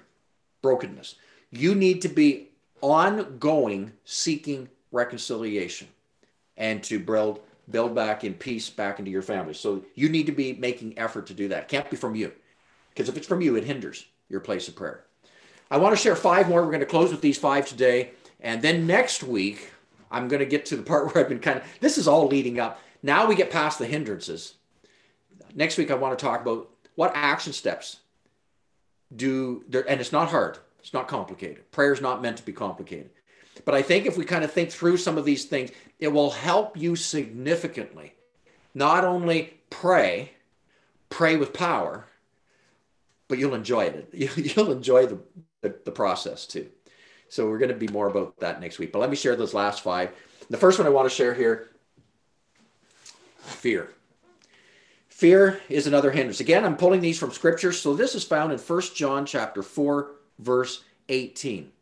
brokenness. 0.61 1.15
You 1.53 1.77
need 1.77 2.03
to 2.03 2.09
be 2.09 2.49
ongoing 2.81 3.93
seeking 4.05 4.69
reconciliation 4.91 5.87
and 6.57 6.83
to 6.83 6.99
build 6.99 7.41
build 7.71 7.95
back 7.95 8.25
in 8.25 8.35
peace 8.35 8.71
back 8.71 8.99
into 8.99 9.11
your 9.11 9.23
family. 9.23 9.55
So 9.55 9.85
you 9.95 10.09
need 10.09 10.27
to 10.27 10.33
be 10.33 10.55
making 10.55 10.99
effort 10.99 11.27
to 11.29 11.35
do 11.35 11.47
that. 11.49 11.65
It 11.65 11.69
can't 11.69 11.89
be 11.89 11.97
from 11.97 12.17
you. 12.17 12.33
Because 12.89 13.09
if 13.09 13.17
it's 13.17 13.27
from 13.27 13.41
you, 13.41 13.55
it 13.55 13.65
hinders 13.65 14.07
your 14.29 14.41
place 14.41 14.67
of 14.67 14.75
prayer. 14.75 15.05
I 15.71 15.77
want 15.79 15.97
to 15.97 16.03
share 16.03 16.17
five 16.17 16.49
more. 16.49 16.63
We're 16.63 16.69
going 16.69 16.81
to 16.81 16.87
close 16.87 17.11
with 17.11 17.21
these 17.21 17.39
five 17.39 17.67
today. 17.69 18.13
And 18.41 18.63
then 18.63 18.87
next 18.87 19.23
week, 19.23 19.71
I'm 20.11 20.29
going 20.29 20.41
to 20.41 20.47
get 20.47 20.67
to 20.67 20.77
the 20.77 20.83
part 20.83 21.07
where 21.15 21.25
I've 21.25 21.29
been 21.29 21.41
kind 21.41 21.59
of, 21.59 21.65
this 21.81 21.99
is 21.99 22.09
all 22.09 22.27
leading 22.27 22.59
up. 22.59 22.81
Now 23.03 23.27
we 23.27 23.35
get 23.35 23.51
past 23.51 23.79
the 23.79 23.87
hindrances. 23.87 24.55
Next 25.55 25.79
week, 25.79 25.91
I 25.91 25.95
want 25.95 26.19
to 26.19 26.25
talk 26.25 26.41
about 26.41 26.69
what 26.95 27.13
action 27.15 27.53
steps 27.53 28.01
do 29.15 29.65
there, 29.69 29.89
and 29.89 30.01
it's 30.01 30.13
not 30.13 30.29
hard, 30.29 30.59
it's 30.81 30.93
not 30.93 31.09
complicated. 31.09 31.71
Prayer 31.71 31.93
is 31.93 32.01
not 32.01 32.21
meant 32.21 32.37
to 32.39 32.45
be 32.45 32.53
complicated. 32.53 33.11
But 33.65 33.75
I 33.75 33.83
think 33.83 34.07
if 34.07 34.17
we 34.17 34.25
kind 34.25 34.45
of 34.45 34.53
think 34.53 34.71
through 34.71 34.99
some 34.99 35.19
of 35.19 35.25
these 35.25 35.45
things, 35.45 35.71
it 35.99 36.09
will 36.09 36.31
help 36.31 36.77
you 36.77 36.97
significantly. 36.97 38.15
Not 38.75 39.05
only 39.05 39.55
pray, 39.71 40.33
pray 41.09 41.37
with 41.37 41.53
power, 41.53 42.07
but 43.27 43.39
you'll 43.39 43.55
enjoy 43.55 43.85
it. 43.85 44.09
You'll 44.57 44.73
enjoy 44.73 45.07
the, 45.07 45.19
the, 45.63 45.75
the 45.85 45.91
process 45.91 46.47
too. 46.47 46.69
So 47.29 47.49
we're 47.49 47.59
going 47.59 47.71
to 47.71 47.77
be 47.77 47.89
more 47.89 48.09
about 48.09 48.39
that 48.41 48.61
next 48.61 48.79
week. 48.79 48.93
But 48.93 49.01
let 49.01 49.11
me 49.11 49.17
share 49.17 49.37
those 49.37 49.55
last 49.55 49.83
five. 49.83 50.13
The 50.49 50.57
first 50.57 50.79
one 50.79 50.87
I 50.87 50.91
want 50.91 51.09
to 51.09 51.15
share 51.15 51.35
here 51.35 51.69
fear. 53.39 53.93
Fear 55.09 55.61
is 55.69 55.87
another 55.87 56.11
hindrance. 56.11 56.41
Again, 56.41 56.65
I'm 56.65 56.77
pulling 56.77 57.01
these 57.01 57.19
from 57.19 57.33
scripture. 57.33 57.73
So 57.73 57.95
this 57.95 58.15
is 58.15 58.25
found 58.25 58.53
in 58.53 58.59
First 58.59 58.95
John 58.97 59.27
chapter 59.27 59.63
4 59.63 60.13
verse 60.39 60.85
18. 61.09 61.73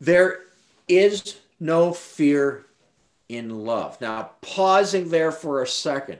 There 0.00 0.44
is 0.88 1.36
no 1.60 1.92
fear 1.92 2.66
in 3.28 3.64
love. 3.64 4.00
Now, 4.00 4.30
pausing 4.40 5.10
there 5.10 5.32
for 5.32 5.62
a 5.62 5.66
second. 5.66 6.18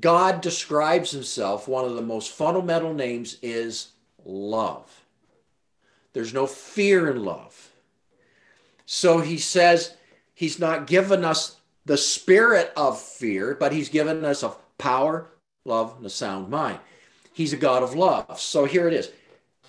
God 0.00 0.40
describes 0.40 1.12
himself, 1.12 1.68
one 1.68 1.84
of 1.84 1.94
the 1.94 2.02
most 2.02 2.32
fundamental 2.32 2.92
names 2.92 3.36
is 3.42 3.92
love. 4.24 5.03
There's 6.14 6.32
no 6.32 6.46
fear 6.46 7.10
in 7.10 7.22
love. 7.24 7.70
So 8.86 9.20
he 9.20 9.36
says 9.36 9.96
he's 10.34 10.58
not 10.58 10.86
given 10.86 11.24
us 11.24 11.56
the 11.84 11.98
spirit 11.98 12.72
of 12.76 13.00
fear, 13.00 13.54
but 13.58 13.72
he's 13.72 13.88
given 13.90 14.24
us 14.24 14.42
of 14.42 14.56
power, 14.78 15.28
love, 15.64 15.94
and 15.98 16.06
a 16.06 16.10
sound 16.10 16.48
mind. 16.48 16.78
He's 17.34 17.52
a 17.52 17.58
God 17.58 17.82
of 17.82 17.94
love. 17.94 18.40
So 18.40 18.64
here 18.64 18.88
it 18.88 18.94
is. 18.94 19.10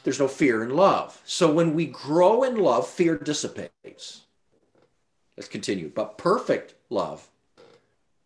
There's 0.04 0.20
no 0.20 0.28
fear 0.28 0.64
in 0.64 0.70
love. 0.70 1.20
So 1.26 1.52
when 1.52 1.74
we 1.74 1.88
grow 1.88 2.44
in 2.44 2.58
love, 2.58 2.88
fear 2.88 3.18
dissipates. 3.18 4.22
Let's 5.36 5.50
continue. 5.50 5.92
But 5.94 6.18
perfect 6.18 6.76
love 6.90 7.28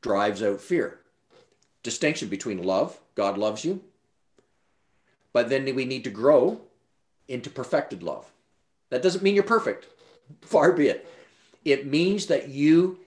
drives 0.02 0.44
out 0.44 0.60
fear. 0.60 1.00
Distinction 1.84 2.28
between 2.28 2.62
love, 2.62 3.00
God 3.16 3.38
loves 3.38 3.64
you, 3.64 3.82
but 5.32 5.48
then 5.48 5.74
we 5.74 5.86
need 5.86 6.04
to 6.04 6.10
grow 6.10 6.60
into 7.30 7.50
perfected 7.50 8.04
love. 8.04 8.32
That 8.90 9.04
doesn't 9.04 9.24
mean 9.24 9.36
you're 9.36 9.44
perfect, 9.44 9.88
far 10.42 10.72
be 10.72 10.88
it. 10.88 11.08
It 11.64 11.86
means 11.86 12.26
that 12.28 12.50
you 12.50 13.00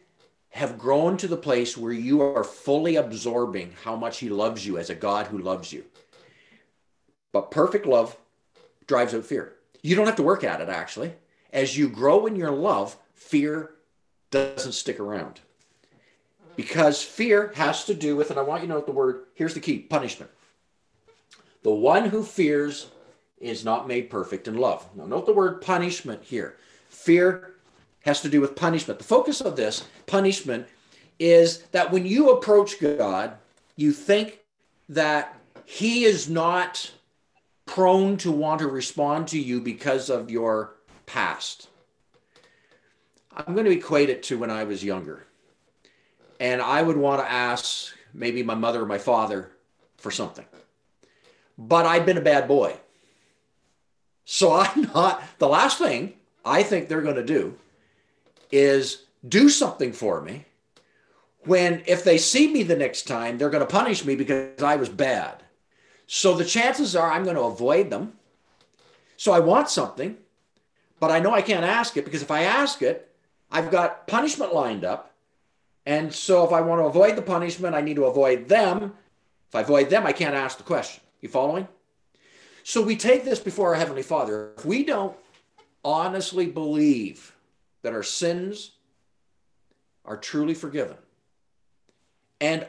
have 0.50 0.78
grown 0.78 1.16
to 1.16 1.26
the 1.26 1.36
place 1.36 1.76
where 1.76 1.92
you 1.92 2.20
are 2.20 2.44
fully 2.44 2.96
absorbing 2.96 3.72
how 3.82 3.96
much 3.96 4.18
He 4.18 4.28
loves 4.28 4.66
you 4.66 4.78
as 4.78 4.90
a 4.90 4.94
God 4.94 5.26
who 5.26 5.38
loves 5.38 5.72
you. 5.72 5.84
But 7.32 7.50
perfect 7.50 7.86
love 7.86 8.16
drives 8.86 9.14
out 9.14 9.24
fear. 9.24 9.54
You 9.82 9.96
don't 9.96 10.06
have 10.06 10.16
to 10.16 10.22
work 10.22 10.44
at 10.44 10.60
it, 10.60 10.68
actually. 10.68 11.12
As 11.52 11.76
you 11.76 11.88
grow 11.88 12.26
in 12.26 12.36
your 12.36 12.50
love, 12.50 12.96
fear 13.14 13.70
doesn't 14.30 14.72
stick 14.72 15.00
around. 15.00 15.40
Because 16.54 17.02
fear 17.02 17.52
has 17.54 17.86
to 17.86 17.94
do 17.94 18.14
with, 18.14 18.30
and 18.30 18.38
I 18.38 18.42
want 18.42 18.62
you 18.62 18.68
to 18.68 18.74
note 18.74 18.86
the 18.86 18.92
word, 18.92 19.24
here's 19.34 19.54
the 19.54 19.60
key 19.60 19.78
punishment. 19.78 20.30
The 21.62 21.70
one 21.70 22.10
who 22.10 22.22
fears 22.22 22.90
is 23.42 23.64
not 23.64 23.88
made 23.88 24.08
perfect 24.08 24.48
in 24.48 24.56
love. 24.56 24.88
Now, 24.94 25.04
note 25.04 25.26
the 25.26 25.32
word 25.32 25.60
punishment 25.60 26.22
here. 26.22 26.56
Fear 26.88 27.54
has 28.04 28.20
to 28.22 28.28
do 28.28 28.40
with 28.40 28.56
punishment. 28.56 28.98
The 28.98 29.04
focus 29.04 29.40
of 29.40 29.56
this 29.56 29.84
punishment 30.06 30.66
is 31.18 31.62
that 31.72 31.90
when 31.90 32.06
you 32.06 32.30
approach 32.30 32.80
God, 32.80 33.34
you 33.76 33.92
think 33.92 34.40
that 34.88 35.36
He 35.64 36.04
is 36.04 36.28
not 36.28 36.92
prone 37.66 38.16
to 38.18 38.30
want 38.30 38.60
to 38.60 38.68
respond 38.68 39.28
to 39.28 39.38
you 39.38 39.60
because 39.60 40.10
of 40.10 40.30
your 40.30 40.74
past. 41.06 41.68
I'm 43.34 43.54
going 43.54 43.66
to 43.66 43.72
equate 43.72 44.10
it 44.10 44.22
to 44.24 44.38
when 44.38 44.50
I 44.50 44.64
was 44.64 44.84
younger. 44.84 45.26
And 46.38 46.60
I 46.60 46.82
would 46.82 46.96
want 46.96 47.22
to 47.22 47.30
ask 47.30 47.94
maybe 48.12 48.42
my 48.42 48.54
mother 48.54 48.82
or 48.82 48.86
my 48.86 48.98
father 48.98 49.52
for 49.96 50.10
something. 50.10 50.44
But 51.56 51.86
I'd 51.86 52.04
been 52.04 52.18
a 52.18 52.22
bad 52.22 52.48
boy. 52.48 52.76
So 54.32 54.52
I'm 54.60 54.90
not, 54.94 55.22
the 55.38 55.46
last 55.46 55.76
thing 55.76 56.14
I 56.42 56.62
think 56.62 56.88
they're 56.88 57.02
going 57.02 57.16
to 57.16 57.24
do 57.24 57.54
is 58.50 59.04
do 59.28 59.50
something 59.50 59.92
for 59.92 60.22
me 60.22 60.46
when 61.44 61.82
if 61.86 62.02
they 62.02 62.16
see 62.16 62.50
me 62.50 62.62
the 62.62 62.76
next 62.76 63.02
time, 63.02 63.36
they're 63.36 63.50
going 63.50 63.66
to 63.66 63.70
punish 63.70 64.06
me 64.06 64.16
because 64.16 64.62
I 64.62 64.76
was 64.76 64.88
bad. 64.88 65.42
So 66.06 66.34
the 66.34 66.46
chances 66.46 66.96
are 66.96 67.12
I'm 67.12 67.24
going 67.24 67.36
to 67.36 67.42
avoid 67.42 67.90
them. 67.90 68.14
So 69.18 69.32
I 69.32 69.38
want 69.38 69.68
something, 69.68 70.16
but 70.98 71.10
I 71.10 71.18
know 71.18 71.34
I 71.34 71.42
can't 71.42 71.64
ask 71.64 71.98
it 71.98 72.06
because 72.06 72.22
if 72.22 72.30
I 72.30 72.44
ask 72.44 72.80
it, 72.80 73.14
I've 73.50 73.70
got 73.70 74.06
punishment 74.06 74.54
lined 74.54 74.84
up. 74.84 75.14
And 75.84 76.10
so 76.10 76.46
if 76.46 76.52
I 76.52 76.62
want 76.62 76.80
to 76.80 76.86
avoid 76.86 77.16
the 77.16 77.22
punishment, 77.22 77.74
I 77.74 77.82
need 77.82 77.96
to 77.96 78.06
avoid 78.06 78.48
them. 78.48 78.94
If 79.50 79.54
I 79.54 79.60
avoid 79.60 79.90
them, 79.90 80.06
I 80.06 80.12
can't 80.12 80.34
ask 80.34 80.56
the 80.56 80.64
question. 80.64 81.02
You 81.20 81.28
following? 81.28 81.68
So 82.64 82.80
we 82.82 82.96
take 82.96 83.24
this 83.24 83.40
before 83.40 83.68
our 83.70 83.74
Heavenly 83.74 84.02
Father. 84.02 84.52
If 84.56 84.64
we 84.64 84.84
don't 84.84 85.16
honestly 85.84 86.46
believe 86.46 87.34
that 87.82 87.92
our 87.92 88.04
sins 88.04 88.72
are 90.04 90.16
truly 90.16 90.54
forgiven 90.54 90.96
and 92.40 92.66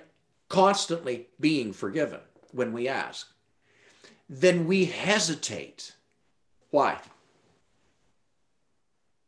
constantly 0.49 1.27
being 1.39 1.73
forgiven 1.73 2.19
when 2.51 2.73
we 2.73 2.87
ask, 2.87 3.31
then 4.29 4.67
we 4.67 4.85
hesitate. 4.85 5.95
Why? 6.71 6.97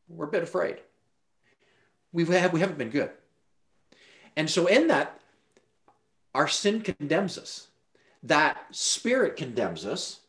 We're 0.07 0.25
a 0.25 0.31
bit 0.31 0.43
afraid. 0.43 0.77
We, 2.11 2.25
have, 2.25 2.53
we 2.53 2.59
haven't 2.59 2.77
been 2.77 2.89
good. 2.89 3.11
And 4.35 4.49
so, 4.49 4.67
in 4.67 4.87
that, 4.87 5.19
our 6.33 6.47
sin 6.47 6.81
condemns 6.81 7.37
us. 7.37 7.67
That 8.23 8.65
spirit 8.71 9.37
condemns 9.37 9.85
us 9.85 10.21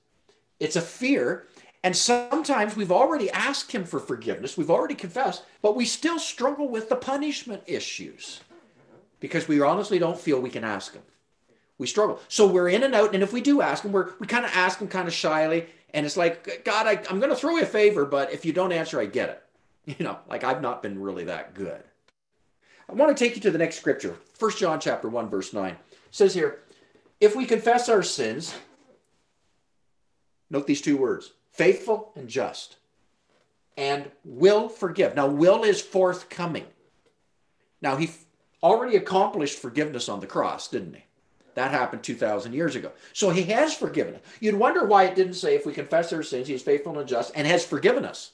it's 0.61 0.77
a 0.77 0.81
fear. 0.81 1.47
And 1.83 1.97
sometimes 1.97 2.75
we've 2.75 2.91
already 2.91 3.31
asked 3.31 3.71
him 3.71 3.85
for 3.85 4.01
forgiveness, 4.01 4.57
we've 4.57 4.71
already 4.71 4.97
confessed, 4.97 5.45
but 5.63 5.77
we 5.77 5.85
still 5.85 6.19
struggle 6.19 6.69
with 6.69 6.89
the 6.89 6.97
punishment 6.97 7.63
issues 7.67 8.41
because 9.21 9.47
we 9.47 9.61
honestly 9.61 9.99
don't 9.99 10.19
feel 10.19 10.41
we 10.41 10.51
can 10.51 10.65
ask 10.65 10.95
him. 10.95 11.03
we 11.79 11.87
struggle. 11.87 12.21
So 12.29 12.47
we're 12.47 12.71
in 12.71 12.83
and 12.83 12.95
out. 12.95 13.15
And 13.15 13.23
if 13.23 13.33
we 13.33 13.41
do 13.41 13.61
ask 13.61 13.85
him, 13.85 13.93
we're, 13.93 14.13
we 14.19 14.27
kind 14.27 14.45
of 14.45 14.51
ask 14.55 14.81
him 14.81 14.89
kind 14.89 15.07
of 15.07 15.15
shyly. 15.15 15.67
And 15.95 16.05
it's 16.05 16.17
like, 16.17 16.65
God, 16.65 16.87
I, 16.87 17.01
I'm 17.09 17.21
going 17.21 17.31
to 17.31 17.37
throw 17.37 17.57
you 17.57 17.63
a 17.63 17.67
favor, 17.67 18.05
but 18.05 18.33
if 18.33 18.45
you 18.45 18.53
don't 18.53 18.73
answer, 18.73 19.01
I 19.01 19.07
get 19.07 19.29
it. 19.29 19.43
You 19.99 20.05
know, 20.05 20.19
like 20.29 20.43
I've 20.43 20.63
not 20.63 20.83
been 20.83 21.01
really 21.01 21.27
that 21.27 21.55
good. 21.55 21.81
I 22.89 22.93
want 22.95 23.17
to 23.17 23.25
take 23.25 23.37
you 23.37 23.43
to 23.43 23.53
the 23.53 23.59
next 23.59 23.77
scripture. 23.77 24.17
First 24.35 24.59
John 24.59 24.81
chapter 24.81 25.09
1, 25.09 25.29
verse 25.29 25.53
9. 25.53 25.71
It 25.71 25.79
says 26.11 26.35
here, 26.35 26.59
if 27.21 27.37
we 27.37 27.45
confess 27.45 27.89
our 27.89 28.03
sins, 28.03 28.53
note 30.51 30.67
these 30.67 30.83
two 30.83 30.97
words, 30.97 31.33
faithful 31.53 32.13
and 32.17 32.29
just, 32.29 32.77
and 33.77 34.11
will 34.25 34.69
forgive. 34.69 35.15
Now, 35.15 35.27
will 35.27 35.65
is 35.65 35.81
forthcoming. 35.81 36.67
Now, 37.83 37.97
he 37.97 38.11
already 38.63 38.97
accomplished 38.97 39.59
forgiveness 39.59 40.09
on 40.09 40.21
the 40.21 40.27
cross, 40.27 40.69
didn't 40.69 40.95
he? 40.95 41.05
That 41.55 41.71
happened 41.71 42.03
2,000 42.03 42.53
years 42.53 42.77
ago. 42.77 42.93
So 43.15 43.31
he 43.31 43.45
has 43.45 43.75
forgiven 43.75 44.17
us. 44.17 44.21
You'd 44.41 44.57
wonder 44.57 44.85
why 44.85 45.05
it 45.05 45.15
didn't 45.15 45.35
say, 45.35 45.55
if 45.55 45.65
we 45.65 45.73
confess 45.73 46.13
our 46.13 46.23
sins, 46.23 46.49
he 46.49 46.55
is 46.55 46.63
faithful 46.63 46.99
and 46.99 47.09
just 47.09 47.33
and 47.35 47.47
has 47.47 47.65
forgiven 47.65 48.05
us. 48.05 48.33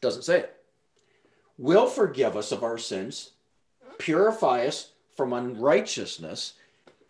Doesn't 0.00 0.22
say 0.22 0.40
it. 0.40 0.56
Will 1.58 1.86
forgive 1.86 2.36
us 2.36 2.52
of 2.52 2.62
our 2.62 2.78
sins, 2.78 3.32
purify 3.98 4.66
us 4.66 4.92
from 5.16 5.32
unrighteousness. 5.32 6.54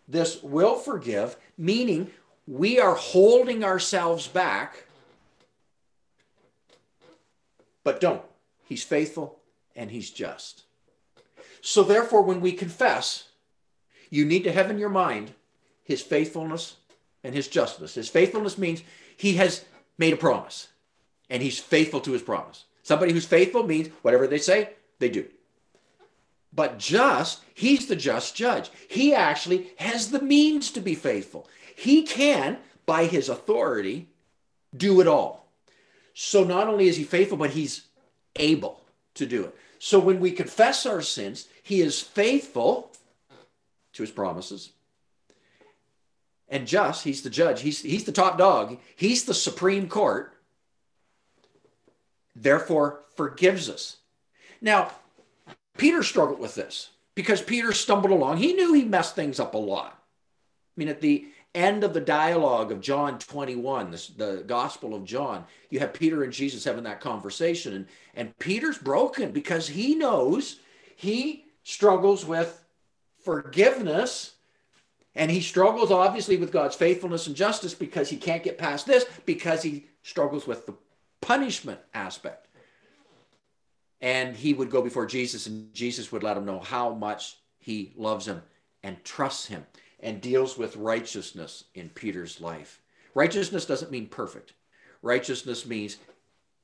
This 0.07 0.41
will 0.41 0.75
forgive, 0.75 1.37
meaning 1.57 2.11
we 2.49 2.79
are 2.79 2.95
holding 2.95 3.63
ourselves 3.63 4.27
back, 4.27 4.85
but 7.83 8.01
don't. 8.01 8.23
He's 8.65 8.83
faithful 8.83 9.37
and 9.75 9.91
he's 9.91 10.09
just. 10.09 10.63
So, 11.61 11.83
therefore, 11.83 12.23
when 12.23 12.41
we 12.41 12.51
confess, 12.53 13.29
you 14.09 14.25
need 14.25 14.45
to 14.45 14.51
have 14.51 14.71
in 14.71 14.79
your 14.79 14.89
mind 14.89 15.33
his 15.83 16.01
faithfulness 16.01 16.77
and 17.23 17.35
his 17.35 17.47
justice. 17.47 17.93
His 17.93 18.09
faithfulness 18.09 18.57
means 18.57 18.81
he 19.15 19.33
has 19.33 19.63
made 19.99 20.13
a 20.13 20.17
promise 20.17 20.69
and 21.29 21.43
he's 21.43 21.59
faithful 21.59 21.99
to 22.01 22.13
his 22.13 22.23
promise. 22.23 22.65
Somebody 22.81 23.13
who's 23.13 23.25
faithful 23.25 23.63
means 23.63 23.89
whatever 24.01 24.25
they 24.25 24.39
say, 24.39 24.71
they 24.97 25.09
do. 25.09 25.25
But 26.51 26.79
just, 26.79 27.43
he's 27.53 27.85
the 27.85 27.95
just 27.95 28.35
judge. 28.35 28.71
He 28.89 29.13
actually 29.13 29.69
has 29.77 30.09
the 30.09 30.21
means 30.21 30.71
to 30.71 30.81
be 30.81 30.95
faithful. 30.95 31.47
He 31.79 32.03
can, 32.03 32.57
by 32.85 33.05
his 33.05 33.29
authority, 33.29 34.09
do 34.75 34.99
it 34.99 35.07
all. 35.07 35.47
So 36.13 36.43
not 36.43 36.67
only 36.67 36.89
is 36.89 36.97
he 36.97 37.05
faithful, 37.05 37.37
but 37.37 37.51
he's 37.51 37.83
able 38.35 38.81
to 39.13 39.25
do 39.25 39.45
it. 39.45 39.55
So 39.79 39.97
when 39.97 40.19
we 40.19 40.31
confess 40.31 40.85
our 40.85 41.01
sins, 41.01 41.47
he 41.63 41.79
is 41.79 42.01
faithful 42.01 42.91
to 43.93 44.03
his 44.03 44.11
promises. 44.11 44.71
And 46.49 46.67
just, 46.67 47.05
he's 47.05 47.21
the 47.21 47.29
judge, 47.29 47.61
he's, 47.61 47.81
he's 47.81 48.03
the 48.03 48.11
top 48.11 48.37
dog, 48.37 48.77
he's 48.97 49.23
the 49.23 49.33
supreme 49.33 49.87
court, 49.87 50.33
therefore 52.35 53.01
forgives 53.15 53.69
us. 53.69 53.97
Now, 54.59 54.91
Peter 55.77 56.03
struggled 56.03 56.39
with 56.39 56.55
this 56.55 56.89
because 57.15 57.41
Peter 57.41 57.71
stumbled 57.71 58.11
along. 58.11 58.37
He 58.37 58.51
knew 58.51 58.73
he 58.73 58.83
messed 58.83 59.15
things 59.15 59.39
up 59.39 59.53
a 59.53 59.57
lot. 59.57 59.95
I 59.95 60.73
mean, 60.75 60.89
at 60.89 61.01
the 61.01 61.27
end 61.59 61.83
of 61.83 61.93
the 61.93 62.01
dialogue 62.01 62.71
of 62.71 62.81
John 62.81 63.19
21, 63.19 63.91
this, 63.91 64.07
the 64.07 64.43
Gospel 64.47 64.95
of 64.95 65.03
John, 65.03 65.45
you 65.69 65.79
have 65.79 65.93
Peter 65.93 66.23
and 66.23 66.33
Jesus 66.33 66.63
having 66.63 66.83
that 66.85 67.01
conversation. 67.01 67.73
And, 67.73 67.87
and 68.15 68.39
Peter's 68.39 68.77
broken 68.77 69.31
because 69.31 69.67
he 69.67 69.95
knows 69.95 70.59
he 70.95 71.45
struggles 71.63 72.25
with 72.25 72.63
forgiveness. 73.23 74.33
And 75.15 75.29
he 75.29 75.41
struggles 75.41 75.91
obviously 75.91 76.37
with 76.37 76.51
God's 76.51 76.75
faithfulness 76.75 77.27
and 77.27 77.35
justice 77.35 77.73
because 77.73 78.09
he 78.09 78.17
can't 78.17 78.43
get 78.43 78.57
past 78.57 78.85
this, 78.85 79.05
because 79.25 79.61
he 79.61 79.87
struggles 80.01 80.47
with 80.47 80.65
the 80.65 80.75
punishment 81.21 81.79
aspect. 81.93 82.47
And 84.01 84.35
he 84.35 84.53
would 84.53 84.71
go 84.71 84.81
before 84.81 85.05
Jesus, 85.05 85.47
and 85.47 85.73
Jesus 85.73 86.11
would 86.11 86.23
let 86.23 86.37
him 86.37 86.45
know 86.45 86.59
how 86.59 86.93
much 86.93 87.37
he 87.57 87.91
loves 87.97 88.27
him 88.27 88.41
and 88.81 89.03
trusts 89.03 89.47
him 89.47 89.65
and 90.01 90.21
deals 90.21 90.57
with 90.57 90.75
righteousness 90.75 91.65
in 91.73 91.89
Peter's 91.89 92.39
life. 92.39 92.81
Righteousness 93.13 93.65
doesn't 93.65 93.91
mean 93.91 94.07
perfect, 94.07 94.53
righteousness 95.01 95.65
means 95.65 95.97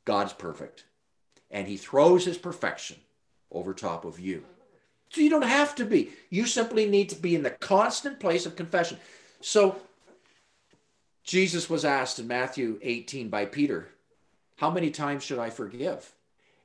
God's 0.06 0.34
perfect. 0.34 0.86
And 1.52 1.67
he 1.67 1.78
throws 1.78 2.26
his 2.26 2.38
perfection 2.38 2.98
over 3.52 3.74
top 3.74 4.04
of 4.04 4.19
you. 4.19 4.43
So 5.10 5.21
you 5.21 5.30
don't 5.30 5.43
have 5.43 5.76
to 5.76 5.86
be. 5.86 6.10
You 6.30 6.45
simply 6.45 6.88
need 6.89 7.10
to 7.10 7.15
be 7.15 7.36
in 7.36 7.43
the 7.43 7.52
constant 7.52 8.19
place 8.19 8.45
of 8.45 8.56
confession. 8.56 8.98
So 9.41 9.78
Jesus 11.24 11.69
was 11.69 11.86
asked 11.86 12.19
in 12.19 12.28
Matthew 12.28 12.80
18 12.82 13.30
by 13.30 13.45
Peter, 13.45 13.89
How 14.58 14.69
many 14.69 14.91
times 14.91 15.24
should 15.24 15.39
I 15.39 15.50
forgive? 15.50 16.12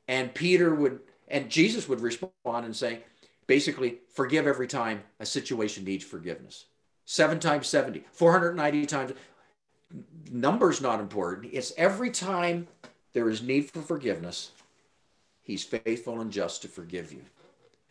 And 0.09 0.35
Peter 0.35 0.75
would, 0.75 1.01
and 1.29 1.51
Jesus 1.51 1.89
would 1.89 2.01
respond 2.01 2.33
and 2.45 2.75
say, 2.75 3.01
basically, 3.51 3.99
forgive 4.15 4.47
every 4.47 4.69
time 4.69 5.03
a 5.19 5.27
situation 5.27 5.83
needs 5.83 6.05
forgiveness. 6.05 6.67
Seven 7.05 7.41
times 7.41 7.67
70, 7.67 8.05
490 8.13 8.87
times. 8.87 9.13
Number's 10.31 10.81
not 10.81 11.01
important. 11.01 11.53
It's 11.53 11.73
every 11.77 12.13
time 12.13 12.69
there 13.13 13.29
is 13.29 13.43
need 13.43 13.69
for 13.69 13.83
forgiveness, 13.83 14.53
he's 15.43 15.65
faithful 15.65 16.21
and 16.21 16.31
just 16.31 16.63
to 16.63 16.69
forgive 16.69 17.13
you. 17.13 17.23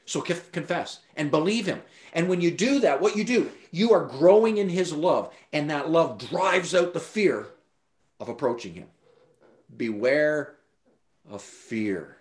So 0.05 0.21
confess 0.21 0.99
and 1.17 1.29
believe 1.29 1.65
him. 1.65 1.81
And 2.13 2.29
when 2.29 2.39
you 2.39 2.51
do 2.51 2.79
that, 2.79 3.01
what 3.01 3.17
you 3.17 3.25
do, 3.25 3.51
you 3.69 3.91
are 3.91 4.05
growing 4.05 4.59
in 4.59 4.69
his 4.69 4.93
love, 4.93 5.29
and 5.51 5.69
that 5.69 5.89
love 5.89 6.19
drives 6.29 6.73
out 6.73 6.93
the 6.93 7.01
fear 7.01 7.47
of 8.21 8.29
approaching 8.29 8.75
him. 8.75 8.87
Beware 9.75 10.55
of 11.29 11.41
fear. 11.41 12.15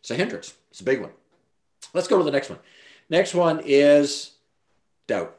It's 0.00 0.10
a 0.10 0.14
hindrance, 0.14 0.54
it's 0.70 0.80
a 0.80 0.84
big 0.84 1.02
one. 1.02 1.10
Let's 1.92 2.08
go 2.08 2.18
to 2.18 2.24
the 2.24 2.30
next 2.30 2.50
one. 2.50 2.58
Next 3.08 3.34
one 3.34 3.60
is 3.64 4.32
doubt. 5.06 5.36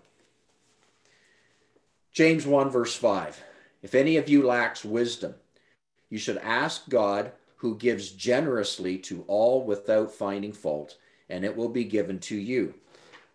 James 2.12 2.46
1, 2.46 2.70
verse 2.70 2.96
5. 2.96 3.42
If 3.82 3.96
any 3.96 4.18
of 4.18 4.28
you 4.28 4.46
lacks 4.46 4.84
wisdom, 4.84 5.36
you 6.10 6.18
should 6.18 6.38
ask 6.38 6.90
God, 6.90 7.32
who 7.62 7.78
gives 7.78 8.10
generously 8.10 8.98
to 8.98 9.24
all 9.28 9.64
without 9.64 10.12
finding 10.12 10.52
fault 10.52 10.98
and 11.30 11.46
it 11.46 11.56
will 11.56 11.70
be 11.70 11.84
given 11.84 12.20
to 12.20 12.36
you. 12.36 12.74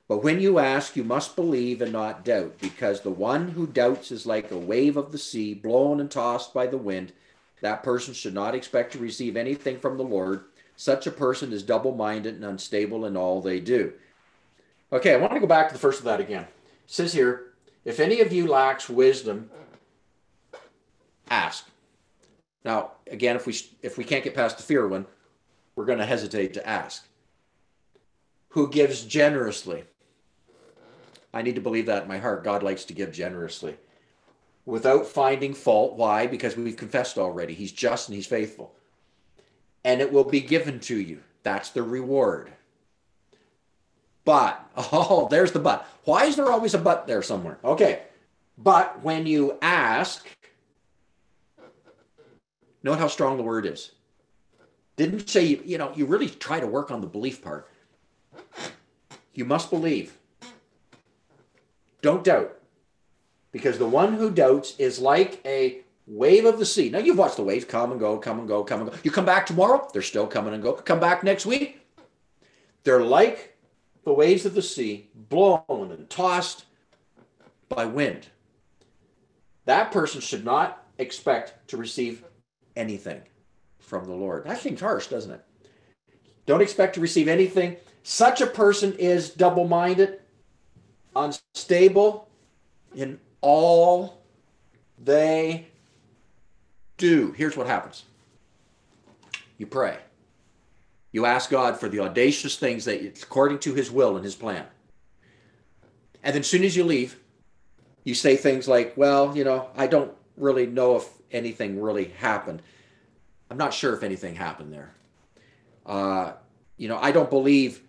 But 0.09 0.23
when 0.23 0.41
you 0.41 0.59
ask, 0.59 0.97
you 0.97 1.05
must 1.05 1.37
believe 1.37 1.81
and 1.81 1.93
not 1.93 2.25
doubt, 2.25 2.59
because 2.61 3.01
the 3.01 3.11
one 3.11 3.49
who 3.49 3.67
doubts 3.67 4.13
is 4.13 4.27
like 4.27 4.51
a 4.51 4.59
wave 4.59 4.97
of 4.97 5.11
the 5.11 5.19
sea, 5.19 5.55
blown 5.55 6.01
and 6.01 6.11
tossed 6.11 6.53
by 6.53 6.67
the 6.67 6.77
wind. 6.77 7.13
That 7.61 7.83
person 7.83 8.15
should 8.15 8.35
not 8.35 8.55
expect 8.55 8.93
to 8.93 8.99
receive 8.99 9.37
anything 9.37 9.79
from 9.79 9.97
the 9.97 10.05
Lord. 10.05 10.45
Such 10.77 11.07
a 11.07 11.11
person 11.11 11.53
is 11.53 11.63
double 11.63 11.95
minded 11.95 12.35
and 12.35 12.45
unstable 12.45 13.07
in 13.07 13.17
all 13.17 13.41
they 13.41 13.61
do. 13.61 13.95
Okay, 14.93 15.15
I 15.15 15.17
want 15.17 15.33
to 15.33 15.41
go 15.41 15.47
back 15.47 15.69
to 15.69 15.75
the 15.75 15.81
first 15.81 15.99
of 15.99 16.05
that 16.05 16.21
again. 16.21 16.43
It 16.43 16.49
says 16.87 17.13
here, 17.13 17.55
if 17.85 17.99
any 17.99 18.21
of 18.21 18.33
you 18.33 18.47
lacks 18.47 18.89
wisdom, 18.89 19.51
ask. 21.31 21.69
Now, 22.65 22.93
again, 23.11 23.37
if 23.37 23.47
we 23.47 23.55
if 23.83 23.97
we 23.97 24.05
can't 24.05 24.25
get 24.25 24.35
past 24.35 24.59
the 24.59 24.63
fear 24.63 24.87
one, 24.87 25.07
we're 25.75 25.85
going 25.85 25.99
to 25.99 26.07
hesitate 26.07 26.55
to 26.55 26.67
ask 26.67 27.07
who 28.57 28.71
gives 28.71 29.03
generously. 29.03 29.85
I 31.35 31.43
need 31.43 31.57
to 31.57 31.61
believe 31.61 31.87
that 31.87 32.05
in 32.05 32.09
my 32.09 32.17
heart. 32.17 32.43
God 32.43 32.63
likes 32.63 32.87
to 32.87 32.95
give 32.95 33.13
generously 33.13 33.77
without 34.65 35.07
finding 35.07 35.53
fault. 35.53 35.95
Why? 35.95 36.27
Because 36.27 36.57
we've 36.57 36.77
confessed 36.77 37.19
already. 37.19 37.53
He's 37.53 37.73
just 37.73 38.09
and 38.09 38.17
he's 38.17 38.27
faithful. 38.27 38.73
And 39.87 40.01
it 40.01 40.13
will 40.13 40.25
be 40.25 40.41
given 40.41 40.81
to 40.81 40.97
you. 40.99 41.23
That's 41.45 41.71
the 41.71 41.85
reward. 41.85 42.51
But, 44.25 44.61
oh, 44.77 45.29
there's 45.31 45.53
the 45.53 45.61
but. 45.61 45.87
Why 46.05 46.25
is 46.25 46.35
there 46.35 46.51
always 46.51 46.75
a 46.75 46.79
but 46.79 47.07
there 47.07 47.23
somewhere? 47.23 47.59
Okay. 47.65 48.03
But 48.59 49.03
when 49.05 49.27
you 49.27 49.57
ask, 49.63 50.27
note 52.83 52.99
how 52.99 53.07
strong 53.07 53.37
the 53.37 53.45
word 53.45 53.65
is. 53.65 53.93
Didn't 54.97 55.29
say, 55.29 55.45
you 55.45 55.63
you 55.65 55.79
know, 55.79 55.93
you 55.95 56.07
really 56.07 56.29
try 56.29 56.59
to 56.59 56.67
work 56.67 56.91
on 56.91 57.01
the 57.01 57.07
belief 57.07 57.41
part. 57.43 57.71
You 59.35 59.45
must 59.45 59.71
believe. 59.71 60.19
Don't 62.03 62.25
doubt. 62.25 62.59
Because 63.53 63.79
the 63.79 63.87
one 63.87 64.15
who 64.15 64.31
doubts 64.31 64.75
is 64.79 64.99
like 64.99 65.41
a 65.45 65.83
wave 66.07 66.45
of 66.45 66.59
the 66.59 66.67
sea. 66.67 66.89
Now 66.89 66.99
you've 66.99 67.19
watched 67.19 67.37
the 67.37 67.43
waves 67.43 67.65
come 67.65 67.91
and 67.91 68.01
go, 68.01 68.19
come 68.19 68.39
and 68.39 68.49
go, 68.49 68.65
come 68.65 68.83
and 68.83 68.91
go. 68.91 68.97
You 69.03 69.11
come 69.11 69.25
back 69.25 69.47
tomorrow, 69.47 69.89
they're 69.93 70.03
still 70.03 70.27
coming 70.27 70.55
and 70.55 70.63
go. 70.63 70.73
Come 70.73 71.01
back 71.01 71.25
next 71.25 71.47
week, 71.47 71.81
they're 72.85 73.03
like 73.03 73.57
the 74.05 74.13
waves 74.13 74.47
of 74.47 74.55
the 74.55 74.63
sea, 74.63 75.11
blown 75.15 75.91
and 75.91 76.09
tossed 76.09 76.67
by 77.69 77.85
wind. 77.85 78.29
That 79.65 79.91
person 79.91 80.21
should 80.21 80.45
not 80.45 80.85
expect 80.99 81.69
to 81.69 81.77
receive 81.77 82.25
anything 82.77 83.21
from 83.79 84.05
the 84.05 84.15
Lord. 84.15 84.45
That 84.45 84.61
seems 84.61 84.81
harsh, 84.81 85.09
doesn't 85.09 85.33
it? 85.33 85.45
Don't 86.47 86.63
expect 86.63 86.95
to 86.95 87.01
receive 87.01 87.27
anything 87.27 87.77
such 88.05 88.41
a 88.41 88.47
person 88.47 88.93
is 89.01 89.31
double 89.31 89.67
minded, 89.67 90.21
unstable 91.17 92.29
in 92.95 93.19
all 93.41 94.23
they 94.97 95.67
do. 96.97 97.33
Here's 97.33 97.57
what 97.57 97.67
happens 97.67 98.05
you 99.59 99.67
pray. 99.67 99.99
You 101.13 101.25
ask 101.25 101.49
God 101.49 101.79
for 101.81 101.89
the 101.89 102.01
audacious 102.01 102.57
things 102.57 102.85
that, 102.85 103.03
it's 103.03 103.23
according 103.23 103.61
to 103.61 103.75
His 103.75 103.91
will 103.91 104.17
and 104.17 104.25
His 104.25 104.35
plan. 104.35 104.67
And 106.23 106.35
then, 106.35 106.41
as 106.41 106.49
soon 106.49 106.65
as 106.65 106.77
you 106.77 106.85
leave, 106.85 107.19
you 108.05 108.15
say 108.15 108.37
things 108.37 108.69
like, 108.69 108.95
Well, 108.97 109.37
you 109.37 109.45
know, 109.45 109.69
I 109.77 109.87
don't 109.87 110.13
really 110.37 110.67
know 110.67 110.97
if 110.97 111.09
anything 111.31 111.81
really 111.81 112.05
happened. 112.05 112.63
I'm 113.51 113.57
not 113.57 113.73
sure 113.73 113.95
if 113.95 114.03
anything 114.03 114.35
happened 114.35 114.73
there. 114.73 114.93
Uh, 115.85 116.33
you 116.77 116.89
know, 116.89 116.99
I 116.99 117.13
don't 117.13 117.31
believe 117.31 117.81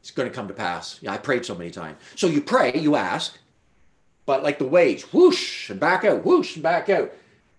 it's 0.00 0.10
going 0.10 0.28
to 0.28 0.34
come 0.34 0.48
to 0.48 0.54
pass. 0.54 0.98
Yeah, 1.02 1.12
I 1.12 1.18
prayed 1.18 1.44
so 1.44 1.54
many 1.54 1.70
times. 1.70 1.98
So 2.14 2.28
you 2.28 2.40
pray, 2.40 2.78
you 2.78 2.96
ask, 2.96 3.36
but 4.26 4.42
like 4.42 4.58
the 4.58 4.66
waves, 4.66 5.02
whoosh 5.12 5.70
and 5.70 5.80
back 5.80 6.04
out, 6.04 6.24
whoosh 6.24 6.54
and 6.54 6.62
back 6.62 6.88
out, 6.88 7.12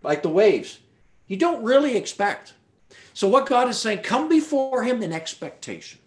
like 0.03 0.23
the 0.23 0.29
waves. 0.29 0.79
You 1.27 1.37
don't 1.37 1.63
really 1.63 1.95
expect. 1.95 2.53
So 3.13 3.27
what 3.27 3.47
God 3.47 3.69
is 3.69 3.77
saying, 3.77 3.99
come 3.99 4.29
before 4.29 4.83
Him 4.83 5.03
in 5.03 5.13
expectation. 5.13 5.99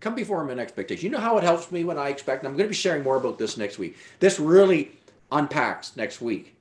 Come 0.00 0.14
before 0.14 0.42
Him 0.42 0.50
in 0.50 0.58
expectation. 0.58 1.04
You 1.04 1.10
know 1.10 1.22
how 1.22 1.38
it 1.38 1.44
helps 1.44 1.70
me 1.70 1.84
when 1.84 1.98
I 1.98 2.08
expect. 2.08 2.44
I'm 2.44 2.52
going 2.52 2.64
to 2.64 2.68
be 2.68 2.74
sharing 2.74 3.02
more 3.02 3.16
about 3.16 3.38
this 3.38 3.56
next 3.56 3.78
week. 3.78 3.96
This 4.18 4.40
really 4.40 4.92
unpacks 5.30 5.96
next 5.96 6.20
week. 6.20 6.56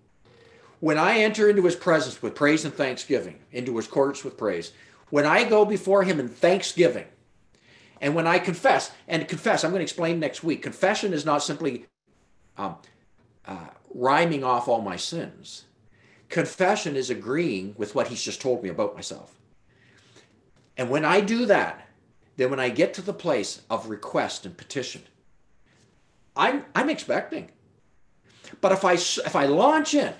When 0.79 0.97
I 0.97 1.19
enter 1.19 1.49
into 1.49 1.63
His 1.63 1.75
presence 1.75 2.21
with 2.21 2.35
praise 2.35 2.65
and 2.65 2.73
thanksgiving, 2.73 3.39
into 3.51 3.75
His 3.77 3.87
courts 3.87 4.23
with 4.23 4.37
praise, 4.37 4.73
when 5.09 5.25
I 5.25 5.43
go 5.43 5.65
before 5.65 6.03
Him 6.03 6.19
in 6.19 6.27
thanksgiving, 6.27 7.05
and 7.99 8.15
when 8.15 8.27
I 8.27 8.39
confess, 8.39 8.91
and 9.07 9.27
confess, 9.27 9.63
I'm 9.63 9.71
going 9.71 9.79
to 9.79 9.83
explain 9.83 10.19
next 10.19 10.43
week. 10.43 10.63
Confession 10.63 11.13
is 11.13 11.25
not 11.25 11.43
simply 11.43 11.85
um, 12.57 12.75
uh, 13.45 13.67
rhyming 13.93 14.43
off 14.43 14.67
all 14.67 14.81
my 14.81 14.95
sins. 14.95 15.65
Confession 16.31 16.95
is 16.95 17.09
agreeing 17.09 17.75
with 17.77 17.93
what 17.93 18.07
he's 18.07 18.23
just 18.23 18.41
told 18.41 18.63
me 18.63 18.69
about 18.69 18.95
myself. 18.95 19.37
And 20.77 20.89
when 20.89 21.03
I 21.03 21.19
do 21.19 21.45
that, 21.45 21.89
then 22.37 22.49
when 22.49 22.59
I 22.59 22.69
get 22.69 22.93
to 22.95 23.01
the 23.01 23.13
place 23.13 23.61
of 23.69 23.89
request 23.89 24.45
and 24.45 24.55
petition, 24.55 25.03
I'm 26.35 26.63
I'm 26.73 26.89
expecting. 26.89 27.51
But 28.61 28.71
if 28.71 28.85
I 28.85 28.93
if 28.93 29.35
I 29.35 29.45
launch 29.45 29.93
in 29.93 30.13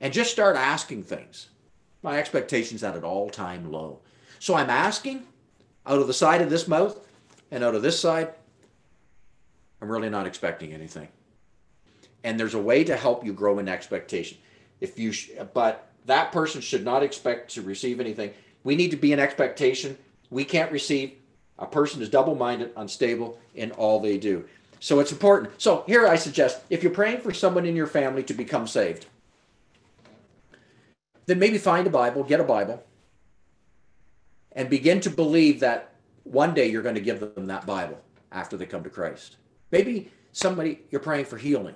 and 0.00 0.12
just 0.12 0.32
start 0.32 0.56
asking 0.56 1.04
things, 1.04 1.50
my 2.02 2.18
expectations 2.18 2.82
at 2.82 2.96
an 2.96 3.04
all-time 3.04 3.70
low. 3.70 4.00
So 4.40 4.56
I'm 4.56 4.70
asking 4.70 5.22
out 5.86 6.00
of 6.00 6.08
the 6.08 6.14
side 6.14 6.42
of 6.42 6.50
this 6.50 6.66
mouth 6.66 6.98
and 7.52 7.62
out 7.62 7.76
of 7.76 7.82
this 7.82 8.00
side, 8.00 8.34
I'm 9.80 9.90
really 9.90 10.10
not 10.10 10.26
expecting 10.26 10.72
anything. 10.72 11.08
And 12.24 12.40
there's 12.40 12.54
a 12.54 12.60
way 12.60 12.82
to 12.82 12.96
help 12.96 13.24
you 13.24 13.32
grow 13.32 13.60
in 13.60 13.68
expectation. 13.68 14.38
If 14.80 14.98
you, 14.98 15.12
sh- 15.12 15.30
but 15.54 15.90
that 16.06 16.32
person 16.32 16.60
should 16.60 16.84
not 16.84 17.02
expect 17.02 17.54
to 17.54 17.62
receive 17.62 18.00
anything. 18.00 18.32
We 18.64 18.76
need 18.76 18.90
to 18.90 18.96
be 18.96 19.12
in 19.12 19.20
expectation. 19.20 19.96
We 20.30 20.44
can't 20.44 20.72
receive. 20.72 21.12
A 21.58 21.66
person 21.66 22.00
is 22.02 22.08
double-minded, 22.08 22.72
unstable 22.76 23.38
in 23.54 23.72
all 23.72 24.00
they 24.00 24.16
do. 24.16 24.44
So 24.80 25.00
it's 25.00 25.12
important. 25.12 25.60
So 25.60 25.84
here 25.86 26.06
I 26.06 26.16
suggest 26.16 26.60
if 26.70 26.82
you're 26.82 26.92
praying 26.92 27.20
for 27.20 27.34
someone 27.34 27.66
in 27.66 27.74
your 27.76 27.86
family 27.86 28.22
to 28.24 28.34
become 28.34 28.66
saved, 28.66 29.06
then 31.26 31.38
maybe 31.38 31.58
find 31.58 31.86
a 31.86 31.90
Bible, 31.90 32.22
get 32.22 32.40
a 32.40 32.44
Bible, 32.44 32.82
and 34.52 34.70
begin 34.70 35.00
to 35.00 35.10
believe 35.10 35.60
that 35.60 35.94
one 36.24 36.54
day 36.54 36.70
you're 36.70 36.82
going 36.82 36.94
to 36.94 37.00
give 37.00 37.20
them 37.20 37.46
that 37.46 37.66
Bible 37.66 38.00
after 38.32 38.56
they 38.56 38.66
come 38.66 38.82
to 38.84 38.90
Christ. 38.90 39.36
Maybe 39.70 40.10
somebody 40.32 40.80
you're 40.90 41.00
praying 41.00 41.26
for 41.26 41.36
healing 41.36 41.74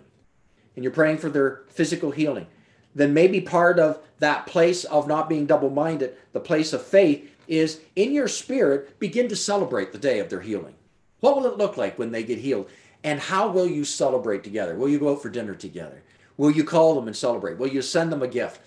and 0.75 0.85
you're 0.85 0.93
praying 0.93 1.19
for 1.19 1.29
their 1.29 1.65
physical 1.69 2.11
healing. 2.11 2.47
Then 2.95 3.15
maybe 3.15 3.41
part 3.41 3.79
of 3.79 3.99
that 4.19 4.47
place 4.47 4.85
of 4.85 5.09
not 5.09 5.29
being 5.29 5.47
double 5.47 5.71
minded, 5.71 6.15
the 6.33 6.41
place 6.41 6.73
of 6.73 6.83
faith, 6.83 7.29
is 7.49 7.81
in 7.97 8.13
your 8.13 8.29
spirit, 8.29 8.99
begin 8.99 9.29
to 9.29 9.37
celebrate 9.37 9.93
the 9.93 9.99
day 9.99 10.19
of 10.19 10.29
their 10.29 10.41
healing. 10.41 10.75
What 11.21 11.37
will 11.37 11.47
it 11.47 11.59
look 11.59 11.77
like 11.77 11.99
when 11.99 12.13
they 12.13 12.23
get 12.23 12.39
healed? 12.39 12.69
And 13.05 13.19
how 13.19 13.49
will 13.49 13.67
you 13.67 13.85
celebrate 13.85 14.45
together? 14.45 14.77
Will 14.77 14.89
you 14.89 14.99
go 14.99 15.13
out 15.13 15.23
for 15.23 15.29
dinner 15.29 15.55
together? 15.55 16.03
Will 16.37 16.51
you 16.51 16.65
call 16.65 16.95
them 16.95 17.07
and 17.07 17.17
celebrate? 17.17 17.59
Will 17.59 17.69
you 17.69 17.83
send 17.83 18.13
them 18.13 18.23
a 18.23 18.29
gift? 18.29 18.61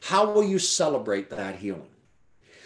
How 0.00 0.30
will 0.30 0.44
you 0.44 0.58
celebrate 0.58 1.30
that 1.30 1.56
healing? 1.56 1.88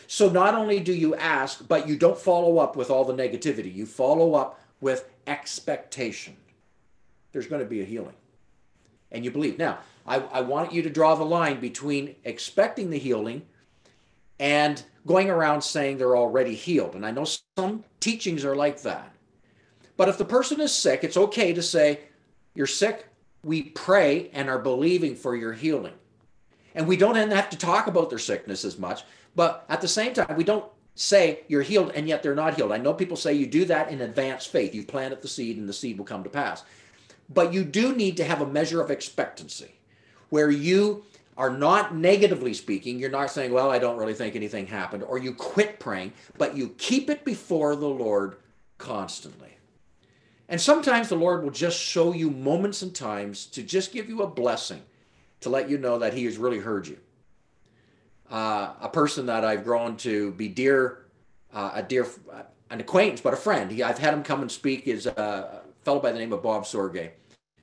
So 0.07 0.29
not 0.29 0.55
only 0.55 0.81
do 0.81 0.93
you 0.93 1.15
ask, 1.15 1.67
but 1.67 1.89
you 1.89 1.97
don't 1.97 2.19
follow 2.19 2.59
up 2.59 2.77
with 2.77 2.91
all 2.91 3.05
the 3.05 3.15
negativity. 3.15 3.73
You 3.75 3.87
follow 3.87 4.35
up 4.35 4.61
with 4.81 5.09
expectation. 5.27 6.37
There's 7.33 7.47
going 7.47 7.63
to 7.63 7.69
be 7.69 7.81
a 7.81 7.85
healing. 7.87 8.15
And 9.11 9.25
you 9.25 9.31
believe. 9.31 9.59
Now, 9.59 9.79
I, 10.07 10.17
I 10.19 10.41
want 10.41 10.73
you 10.73 10.83
to 10.83 10.91
draw 10.91 11.15
the 11.15 11.25
line 11.25 11.61
between 11.61 12.17
expecting 12.25 12.91
the 12.91 12.99
healing 12.99 13.43
and 14.39 14.83
going 15.07 15.31
around 15.31 15.63
saying 15.63 15.99
they're 15.99 16.17
already 16.17 16.55
healed. 16.55 16.95
And 16.95 17.07
I 17.07 17.11
know 17.11 17.27
some 17.57 17.85
teachings 18.01 18.45
are 18.45 18.57
like 18.57 18.83
that. 18.83 19.13
But 19.97 20.09
if 20.09 20.19
the 20.19 20.25
person 20.25 20.61
is 20.61 20.73
sick, 20.73 21.05
it's 21.05 21.17
okay 21.17 21.53
to 21.53 21.63
say, 21.63 22.01
You're 22.55 22.67
sick. 22.67 23.07
We 23.45 23.63
pray 23.63 24.31
and 24.33 24.49
are 24.49 24.59
believing 24.59 25.17
for 25.17 25.35
your 25.35 25.53
healing. 25.53 25.95
And 26.75 26.87
we 26.87 26.97
don't 26.97 27.17
have 27.17 27.51
to 27.51 27.59
talk 27.59 27.87
about 27.87 28.09
their 28.09 28.19
sickness 28.19 28.65
as 28.65 28.79
much 28.79 29.03
but 29.35 29.65
at 29.69 29.81
the 29.81 29.89
same 29.89 30.13
time, 30.15 30.37
we 30.37 30.45
don't 30.45 30.65
say 30.95 31.45
you're 31.49 31.63
healed 31.63 31.93
and 31.95 32.07
yet 32.07 32.23
they're 32.23 32.35
not 32.35 32.55
healed. 32.55 32.73
I 32.73 32.77
know 32.77 32.93
people 32.93 33.17
say 33.17 33.33
you 33.33 33.47
do 33.47 33.65
that 33.67 33.91
in 33.91 34.01
advanced 34.01 34.49
faith. 34.49 34.75
You 34.75 34.85
plant 34.85 35.21
the 35.21 35.29
seed 35.29 35.57
and 35.57 35.69
the 35.69 35.73
seed 35.73 35.99
will 35.99 36.05
come 36.05 36.23
to 36.25 36.31
pass. 36.31 36.65
But 37.31 37.53
you 37.53 37.65
do 37.65 37.95
need 37.95 38.17
to 38.19 38.25
have 38.25 38.43
a 38.43 38.47
measure 38.47 38.81
of 38.81 38.91
expectancy 38.91 39.73
where 40.33 40.51
you 40.51 41.05
are 41.37 41.51
not 41.51 41.95
negatively 41.95 42.55
speaking. 42.55 42.99
You're 42.99 43.11
not 43.11 43.31
saying, 43.31 43.53
well, 43.53 43.71
I 43.71 43.79
don't 43.79 43.99
really 43.99 44.15
think 44.15 44.35
anything 44.35 44.67
happened, 44.67 45.03
or 45.03 45.19
you 45.19 45.35
quit 45.35 45.79
praying, 45.79 46.13
but 46.39 46.57
you 46.57 46.71
keep 46.79 47.11
it 47.11 47.25
before 47.25 47.77
the 47.77 47.89
Lord 47.89 48.37
constantly. 48.79 49.57
And 50.49 50.61
sometimes 50.61 51.09
the 51.09 51.17
Lord 51.17 51.43
will 51.43 51.51
just 51.51 51.79
show 51.79 52.13
you 52.13 52.31
moments 52.31 52.81
and 52.81 52.95
times 52.95 53.45
to 53.47 53.63
just 53.63 53.93
give 53.93 54.09
you 54.09 54.23
a 54.23 54.27
blessing 54.27 54.83
to 55.41 55.51
let 55.51 55.69
you 55.69 55.77
know 55.77 55.99
that 55.99 56.15
He 56.15 56.25
has 56.25 56.39
really 56.39 56.59
heard 56.59 56.87
you 56.87 56.99
uh, 58.33 58.73
a 58.81 58.89
person 58.89 59.27
that 59.27 59.45
I've 59.45 59.63
grown 59.63 59.97
to 59.99 60.33
be 60.33 60.49
dear, 60.49 61.05
uh, 61.53 61.73
a 61.75 61.83
dear, 61.83 62.07
an 62.71 62.81
acquaintance, 62.81 63.21
but 63.21 63.35
a 63.35 63.37
friend. 63.37 63.71
He, 63.71 63.83
I've 63.83 63.99
had 63.99 64.15
him 64.15 64.23
come 64.23 64.41
and 64.41 64.51
speak. 64.51 64.89
Is 64.89 65.07
a 65.07 65.61
fellow 65.85 66.01
by 66.01 66.13
the 66.13 66.19
name 66.19 66.33
of 66.33 66.43
Bob 66.43 66.65
Sorge 66.65 67.11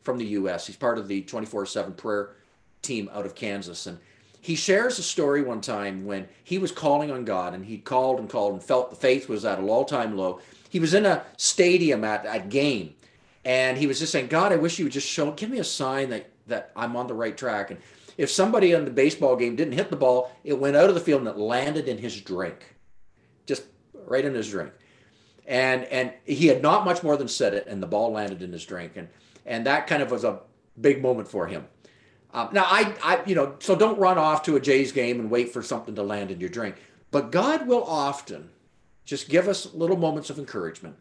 from 0.03 0.19
the 0.19 0.25
U.S. 0.25 0.67
He's 0.67 0.75
part 0.75 0.99
of 0.99 1.07
the 1.07 1.23
24/7 1.23 1.97
prayer 1.97 2.35
team 2.81 3.09
out 3.13 3.25
of 3.25 3.35
Kansas, 3.35 3.85
and 3.85 3.99
he 4.41 4.55
shares 4.55 4.97
a 4.99 5.03
story 5.03 5.41
one 5.41 5.61
time 5.61 6.05
when 6.05 6.27
he 6.43 6.57
was 6.57 6.71
calling 6.71 7.11
on 7.11 7.25
God, 7.25 7.53
and 7.53 7.65
he 7.65 7.77
called 7.77 8.19
and 8.19 8.29
called 8.29 8.53
and 8.53 8.63
felt 8.63 8.89
the 8.89 8.95
faith 8.95 9.27
was 9.27 9.43
at 9.43 9.59
an 9.59 9.67
all-time 9.67 10.15
low. 10.15 10.39
He 10.69 10.79
was 10.79 10.93
in 10.93 11.05
a 11.05 11.23
stadium 11.37 12.03
at 12.03 12.25
a 12.25 12.39
game, 12.39 12.95
and 13.43 13.77
he 13.77 13.87
was 13.87 13.99
just 13.99 14.11
saying, 14.11 14.27
"God, 14.27 14.53
I 14.53 14.57
wish 14.57 14.79
you 14.79 14.85
would 14.85 14.93
just 14.93 15.07
show, 15.07 15.31
give 15.31 15.49
me 15.49 15.59
a 15.59 15.63
sign 15.63 16.09
that 16.11 16.29
that 16.47 16.71
I'm 16.75 16.95
on 16.95 17.07
the 17.07 17.13
right 17.13 17.37
track." 17.37 17.71
And 17.71 17.79
if 18.17 18.29
somebody 18.29 18.71
in 18.71 18.85
the 18.85 18.91
baseball 18.91 19.35
game 19.35 19.55
didn't 19.55 19.73
hit 19.73 19.89
the 19.89 19.95
ball, 19.95 20.31
it 20.43 20.59
went 20.59 20.75
out 20.75 20.89
of 20.89 20.95
the 20.95 21.01
field 21.01 21.21
and 21.21 21.29
it 21.29 21.37
landed 21.37 21.87
in 21.87 21.97
his 21.97 22.19
drink, 22.21 22.75
just 23.45 23.63
right 24.05 24.23
in 24.23 24.33
his 24.33 24.49
drink. 24.49 24.71
And 25.45 25.83
and 25.85 26.13
he 26.25 26.47
had 26.47 26.61
not 26.61 26.85
much 26.85 27.01
more 27.03 27.17
than 27.17 27.27
said 27.27 27.53
it, 27.53 27.67
and 27.67 27.81
the 27.81 27.87
ball 27.87 28.11
landed 28.11 28.41
in 28.41 28.53
his 28.53 28.65
drink, 28.65 28.93
and 28.95 29.09
and 29.45 29.65
that 29.65 29.87
kind 29.87 30.01
of 30.01 30.11
was 30.11 30.23
a 30.23 30.41
big 30.79 31.01
moment 31.01 31.27
for 31.27 31.47
him. 31.47 31.65
Um, 32.33 32.49
now 32.51 32.65
I 32.65 32.95
I 33.03 33.23
you 33.25 33.35
know 33.35 33.55
so 33.59 33.75
don't 33.75 33.99
run 33.99 34.17
off 34.17 34.43
to 34.43 34.55
a 34.55 34.59
Jays 34.59 34.91
game 34.91 35.19
and 35.19 35.31
wait 35.31 35.51
for 35.51 35.63
something 35.63 35.95
to 35.95 36.03
land 36.03 36.31
in 36.31 36.39
your 36.39 36.49
drink, 36.49 36.75
but 37.11 37.31
God 37.31 37.67
will 37.67 37.83
often 37.83 38.49
just 39.05 39.29
give 39.29 39.47
us 39.47 39.73
little 39.73 39.97
moments 39.97 40.29
of 40.29 40.37
encouragement 40.37 40.95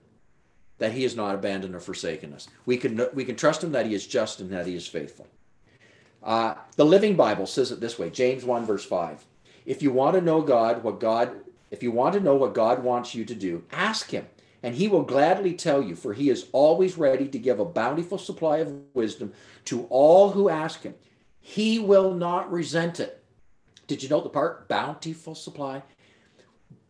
that 0.79 0.93
He 0.93 1.03
has 1.03 1.15
not 1.15 1.35
abandoned 1.35 1.75
or 1.75 1.81
forsaken 1.81 2.33
us. 2.33 2.49
We 2.65 2.79
can 2.79 3.07
we 3.13 3.25
can 3.25 3.37
trust 3.37 3.63
Him 3.63 3.73
that 3.73 3.87
He 3.87 3.95
is 3.95 4.07
just 4.07 4.41
and 4.41 4.51
that 4.51 4.67
He 4.67 4.75
is 4.75 4.87
faithful. 4.87 5.27
Uh, 6.23 6.55
the 6.77 6.85
Living 6.85 7.15
Bible 7.15 7.47
says 7.47 7.71
it 7.71 7.81
this 7.81 7.99
way 7.99 8.11
James 8.11 8.45
1, 8.45 8.65
verse 8.65 8.85
5. 8.85 9.25
If 9.67 9.83
you 9.83 9.93
want 9.93 10.17
to 10.17 10.23
know 10.23 10.41
God, 10.41 10.83
what 10.83 10.99
God, 11.01 11.33
if 11.71 11.83
you 11.83 11.91
want 11.91 12.15
to 12.15 12.21
know 12.21 12.35
what 12.35 12.55
God 12.55 12.83
wants 12.83 13.15
you 13.15 13.25
to 13.27 13.35
do, 13.35 13.65
ask 13.71 14.11
Him, 14.11 14.27
and 14.63 14.75
He 14.75 14.89
will 14.89 15.03
gladly 15.03 15.53
tell 15.53 15.83
you, 15.83 15.95
for 15.95 16.15
He 16.15 16.31
is 16.31 16.47
always 16.53 16.97
ready 16.97 17.29
to 17.29 17.39
give 17.39 17.61
a 17.61 17.65
bountiful 17.65 18.19
supply 18.19 18.59
of 18.59 18.75
wisdom 18.95 19.33
to 19.67 19.85
all 19.91 20.31
who 20.31 20.49
ask 20.49 20.83
Him. 20.83 20.95
He 21.49 21.79
will 21.79 22.13
not 22.13 22.53
resent 22.53 23.01
it. 23.01 23.25
Did 23.87 24.03
you 24.03 24.11
note 24.11 24.25
the 24.25 24.29
part? 24.29 24.69
Bountiful 24.69 25.35
supply. 25.35 25.83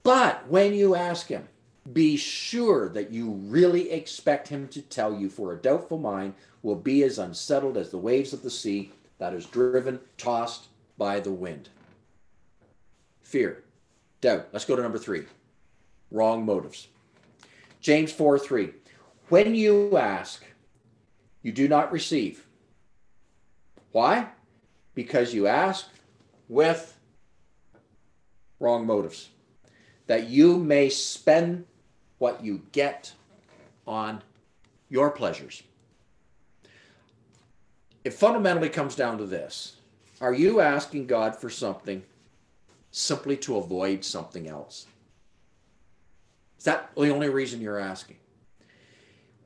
But 0.02 0.48
when 0.48 0.74
you 0.74 0.96
ask 0.96 1.28
Him, 1.28 1.46
be 1.92 2.16
sure 2.16 2.88
that 2.88 3.12
you 3.12 3.30
really 3.30 3.92
expect 3.92 4.48
Him 4.48 4.66
to 4.68 4.82
tell 4.82 5.14
you, 5.14 5.30
for 5.30 5.52
a 5.52 5.62
doubtful 5.62 5.98
mind 5.98 6.34
will 6.64 6.74
be 6.74 7.04
as 7.04 7.20
unsettled 7.20 7.76
as 7.76 7.90
the 7.90 7.98
waves 7.98 8.32
of 8.32 8.42
the 8.42 8.50
sea 8.50 8.90
that 9.18 9.32
is 9.32 9.46
driven, 9.46 10.00
tossed 10.16 10.66
by 10.98 11.20
the 11.20 11.30
wind. 11.30 11.68
Fear, 13.22 13.62
doubt. 14.20 14.48
Let's 14.52 14.64
go 14.64 14.74
to 14.74 14.82
number 14.82 14.98
three 14.98 15.26
wrong 16.10 16.44
motives. 16.44 16.88
James 17.80 18.10
4 18.10 18.40
3. 18.40 18.72
when 19.28 19.54
you 19.54 19.96
ask, 19.96 20.44
you 21.42 21.52
do 21.52 21.68
not 21.68 21.92
receive. 21.92 22.44
Why? 23.92 24.30
Because 24.98 25.32
you 25.32 25.46
ask 25.46 25.86
with 26.48 26.98
wrong 28.58 28.84
motives, 28.84 29.28
that 30.08 30.28
you 30.28 30.56
may 30.56 30.88
spend 30.88 31.66
what 32.18 32.42
you 32.42 32.62
get 32.72 33.12
on 33.86 34.22
your 34.88 35.10
pleasures. 35.10 35.62
It 38.02 38.12
fundamentally 38.12 38.70
comes 38.70 38.96
down 38.96 39.18
to 39.18 39.24
this 39.24 39.76
Are 40.20 40.34
you 40.34 40.58
asking 40.58 41.06
God 41.06 41.36
for 41.36 41.48
something 41.48 42.02
simply 42.90 43.36
to 43.36 43.56
avoid 43.56 44.04
something 44.04 44.48
else? 44.48 44.88
Is 46.58 46.64
that 46.64 46.90
the 46.96 47.10
only 47.10 47.28
reason 47.28 47.60
you're 47.60 47.78
asking? 47.78 48.16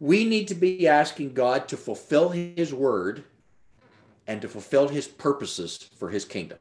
We 0.01 0.25
need 0.25 0.49
to 0.49 0.55
be 0.55 0.89
asking 0.89 1.35
God 1.35 1.69
to 1.69 1.77
fulfill 1.77 2.31
His 2.31 2.73
word 2.73 3.25
and 4.27 4.41
to 4.43 4.49
fulfill 4.49 4.89
His 4.89 5.09
purposes 5.09 5.91
for 5.97 6.11
His 6.11 6.25
kingdom. 6.25 6.59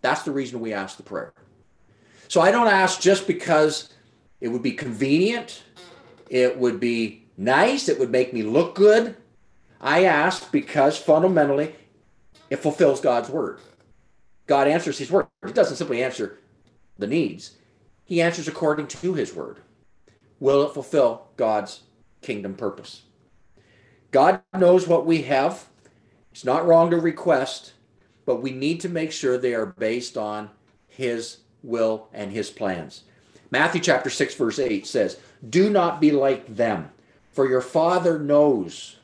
That's 0.00 0.22
the 0.22 0.32
reason 0.32 0.60
we 0.60 0.72
ask 0.72 0.96
the 0.96 1.02
prayer. 1.02 1.32
So 2.28 2.40
I 2.40 2.50
don't 2.50 2.68
ask 2.68 3.00
just 3.00 3.26
because 3.26 3.92
it 4.40 4.48
would 4.48 4.62
be 4.62 4.72
convenient, 4.72 5.62
it 6.28 6.58
would 6.58 6.80
be 6.80 7.26
nice, 7.36 7.88
it 7.88 7.98
would 7.98 8.10
make 8.10 8.32
me 8.32 8.42
look 8.42 8.74
good. 8.74 9.16
I 9.80 10.04
ask 10.04 10.50
because 10.50 10.98
fundamentally 10.98 11.74
it 12.50 12.56
fulfills 12.56 13.00
God's 13.00 13.28
word. 13.28 13.60
God 14.46 14.68
answers 14.68 14.98
his 14.98 15.10
word. 15.10 15.26
He 15.44 15.52
doesn't 15.52 15.76
simply 15.76 16.02
answer 16.02 16.38
the 16.98 17.06
needs, 17.06 17.56
he 18.04 18.22
answers 18.22 18.48
according 18.48 18.86
to 18.86 19.14
his 19.14 19.34
word. 19.34 19.60
Will 20.38 20.66
it 20.66 20.74
fulfill 20.74 21.28
God's 21.36 21.82
kingdom 22.22 22.54
purpose? 22.54 23.02
God 24.10 24.40
knows 24.56 24.86
what 24.86 25.06
we 25.06 25.22
have. 25.22 25.66
It's 26.36 26.44
not 26.44 26.66
wrong 26.66 26.90
to 26.90 26.98
request, 26.98 27.72
but 28.26 28.42
we 28.42 28.50
need 28.50 28.82
to 28.82 28.90
make 28.90 29.10
sure 29.10 29.38
they 29.38 29.54
are 29.54 29.64
based 29.64 30.18
on 30.18 30.50
his 30.86 31.38
will 31.62 32.08
and 32.12 32.30
his 32.30 32.50
plans. 32.50 33.04
Matthew 33.50 33.80
chapter 33.80 34.10
6 34.10 34.34
verse 34.34 34.58
8 34.58 34.86
says, 34.86 35.16
"Do 35.48 35.70
not 35.70 35.98
be 35.98 36.10
like 36.10 36.56
them, 36.56 36.90
for 37.32 37.48
your 37.48 37.62
Father 37.62 38.18
knows 38.18 38.96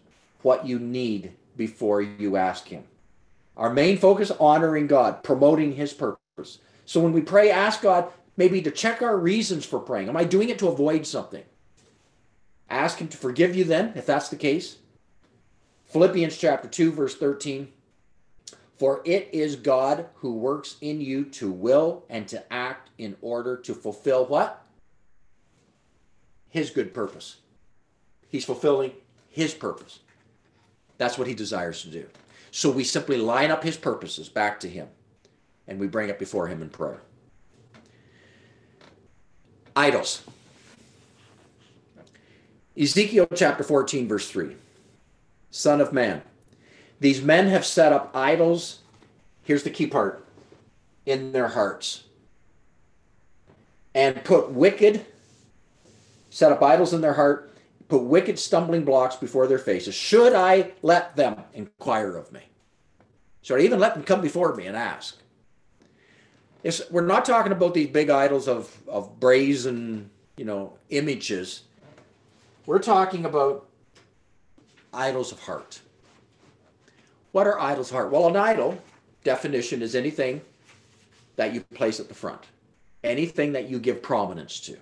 what 0.43 0.67
you 0.67 0.79
need 0.79 1.33
before 1.57 2.03
you 2.03 2.37
ask 2.37 2.69
him." 2.69 2.85
Our 3.57 3.73
main 3.73 3.97
focus 3.97 4.31
honoring 4.39 4.87
God, 4.87 5.23
promoting 5.23 5.77
his 5.77 5.95
purpose. 5.95 6.59
So 6.85 7.01
when 7.01 7.15
we 7.15 7.23
pray, 7.23 7.51
ask 7.51 7.81
God 7.81 8.09
maybe 8.37 8.61
to 8.61 8.71
check 8.71 9.01
our 9.01 9.17
reasons 9.17 9.65
for 9.65 9.79
praying. 9.79 10.11
Am 10.11 10.19
I 10.19 10.25
doing 10.25 10.51
it 10.51 10.59
to 10.59 10.69
avoid 10.69 11.07
something? 11.07 11.45
Ask 12.69 12.99
him 12.99 13.09
to 13.09 13.17
forgive 13.17 13.57
you 13.57 13.65
then, 13.65 13.95
if 13.97 14.05
that's 14.05 14.29
the 14.29 14.37
case. 14.37 14.77
Philippians 15.93 16.37
chapter 16.39 16.69
2 16.69 16.93
verse 16.93 17.15
13 17.17 17.69
for 18.83 19.01
it 19.05 19.29
is 19.31 19.55
God 19.55 20.07
who 20.15 20.35
works 20.35 20.75
in 20.81 21.01
you 21.01 21.25
to 21.27 21.53
will 21.53 22.03
and 22.11 22.27
to 22.27 22.53
act 22.53 22.91
in 22.99 23.15
order 23.21 23.57
to 23.59 23.75
fulfill 23.75 24.27
what? 24.27 24.65
His 26.49 26.71
good 26.71 26.93
purpose. 26.93 27.37
He's 28.29 28.45
fulfilling 28.45 28.91
his 29.29 29.55
purpose. 29.55 30.01
That's 30.99 31.17
what 31.17 31.29
he 31.29 31.35
desires 31.35 31.83
to 31.83 31.91
do. 31.91 32.07
So 32.51 32.73
we 32.73 32.83
simply 32.83 33.19
line 33.19 33.53
up 33.53 33.63
his 33.63 33.77
purposes 33.77 34.29
back 34.29 34.59
to 34.61 34.69
him 34.69 34.89
and 35.69 35.79
we 35.79 35.87
bring 35.87 36.09
it 36.09 36.19
before 36.19 36.49
him 36.49 36.61
in 36.61 36.69
prayer. 36.69 37.03
Idols. 39.77 40.25
Ezekiel 42.77 43.29
chapter 43.33 43.63
14, 43.63 44.09
verse 44.09 44.29
3. 44.29 44.57
Son 45.53 45.83
of 45.83 45.93
man, 45.93 46.23
these 46.99 47.23
men 47.23 47.47
have 47.49 47.65
set 47.65 47.93
up 47.93 48.11
idols. 48.15 48.81
Here's 49.45 49.63
the 49.63 49.71
key 49.71 49.87
part 49.87 50.27
in 51.05 51.33
their 51.33 51.49
hearts 51.49 52.05
and 53.95 54.25
put 54.25 54.51
wicked, 54.51 55.05
set 56.31 56.53
up 56.53 56.63
idols 56.63 56.95
in 56.95 57.03
their 57.03 57.13
heart, 57.13 57.53
put 57.89 58.03
wicked 58.03 58.39
stumbling 58.39 58.85
blocks 58.85 59.17
before 59.17 59.47
their 59.47 59.59
faces. 59.59 59.95
Should 59.95 60.33
I 60.33 60.73
let 60.81 61.17
them 61.17 61.43
inquire 61.53 62.17
of 62.17 62.33
me? 62.33 62.41
Should 63.43 63.61
I 63.61 63.65
even 63.65 63.79
let 63.79 63.93
them 63.93 64.05
come 64.05 64.23
before 64.23 64.55
me 64.55 64.67
and 64.67 64.77
ask? 64.77 65.19
It's, 66.63 66.91
we're 66.91 67.03
not 67.03 67.27
talking 67.27 67.53
about 67.53 67.75
these 67.75 67.89
big 67.89 68.09
idols 68.09 68.49
of, 68.49 68.75
of 68.89 69.21
brazen, 69.21 70.09
you 70.39 70.47
know, 70.47 70.79
images. 70.89 71.65
We're 72.65 72.79
talking 72.79 73.27
about 73.27 73.67
idols 74.93 75.33
of 75.33 75.41
heart. 75.41 75.81
What 77.33 77.47
are 77.47 77.59
idols 77.59 77.91
of 77.91 77.97
heart? 77.97 78.11
Well, 78.11 78.29
an 78.29 78.37
idol 78.37 78.79
definition 79.25 79.83
is 79.83 79.95
anything 79.95 80.43
that 81.37 81.55
you 81.55 81.63
place 81.75 81.99
at 81.99 82.09
the 82.09 82.15
front, 82.15 82.43
anything 83.03 83.53
that 83.53 83.69
you 83.69 83.79
give 83.79 84.03
prominence 84.03 84.61
to. 84.61 84.77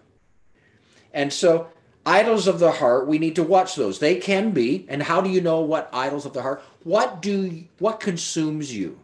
And 1.12 1.32
so, 1.32 1.68
idols 2.04 2.48
of 2.48 2.58
the 2.58 2.72
heart, 2.72 3.06
we 3.06 3.18
need 3.18 3.36
to 3.36 3.42
watch 3.42 3.76
those. 3.76 3.98
They 3.98 4.16
can 4.16 4.50
be, 4.50 4.86
and 4.88 5.02
how 5.02 5.20
do 5.20 5.30
you 5.30 5.40
know 5.40 5.60
what 5.60 5.90
idols 5.92 6.26
of 6.26 6.32
the 6.32 6.42
heart? 6.42 6.62
What 6.84 7.22
do 7.22 7.64
what 7.78 8.00
consumes 8.00 8.74
you? 8.74 8.98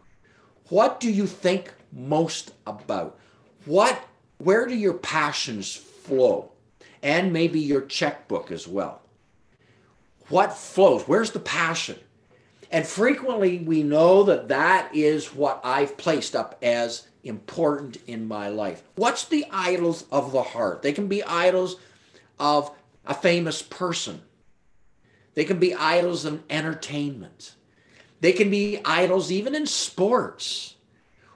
What 0.69 0.99
do 0.99 1.11
you 1.11 1.27
think 1.27 1.73
most 1.91 2.53
about? 2.65 3.17
What 3.65 4.01
where 4.39 4.67
do 4.67 4.75
your 4.75 4.93
passions 4.93 5.73
flow? 5.75 6.51
And 7.03 7.31
maybe 7.31 7.59
your 7.59 7.81
checkbook 7.81 8.51
as 8.51 8.67
well. 8.67 9.01
What 10.29 10.53
flows? 10.53 11.03
Where's 11.03 11.31
the 11.31 11.39
passion? 11.39 11.97
And 12.71 12.85
frequently 12.85 13.59
we 13.59 13.83
know 13.83 14.23
that 14.23 14.49
that 14.49 14.93
is 14.93 15.33
what 15.33 15.61
I've 15.63 15.97
placed 15.97 16.35
up 16.35 16.57
as 16.61 17.07
important 17.23 17.97
in 18.07 18.27
my 18.27 18.49
life. 18.49 18.83
What's 18.95 19.25
the 19.25 19.45
idols 19.51 20.05
of 20.11 20.31
the 20.31 20.43
heart? 20.43 20.81
They 20.81 20.91
can 20.91 21.07
be 21.07 21.23
idols 21.23 21.77
of 22.39 22.71
a 23.05 23.13
famous 23.13 23.61
person. 23.61 24.21
They 25.33 25.45
can 25.45 25.59
be 25.59 25.73
idols 25.75 26.25
in 26.25 26.43
entertainment. 26.49 27.53
They 28.19 28.33
can 28.33 28.49
be 28.49 28.79
idols 28.83 29.31
even 29.31 29.53
in 29.55 29.67
sports, 29.67 30.75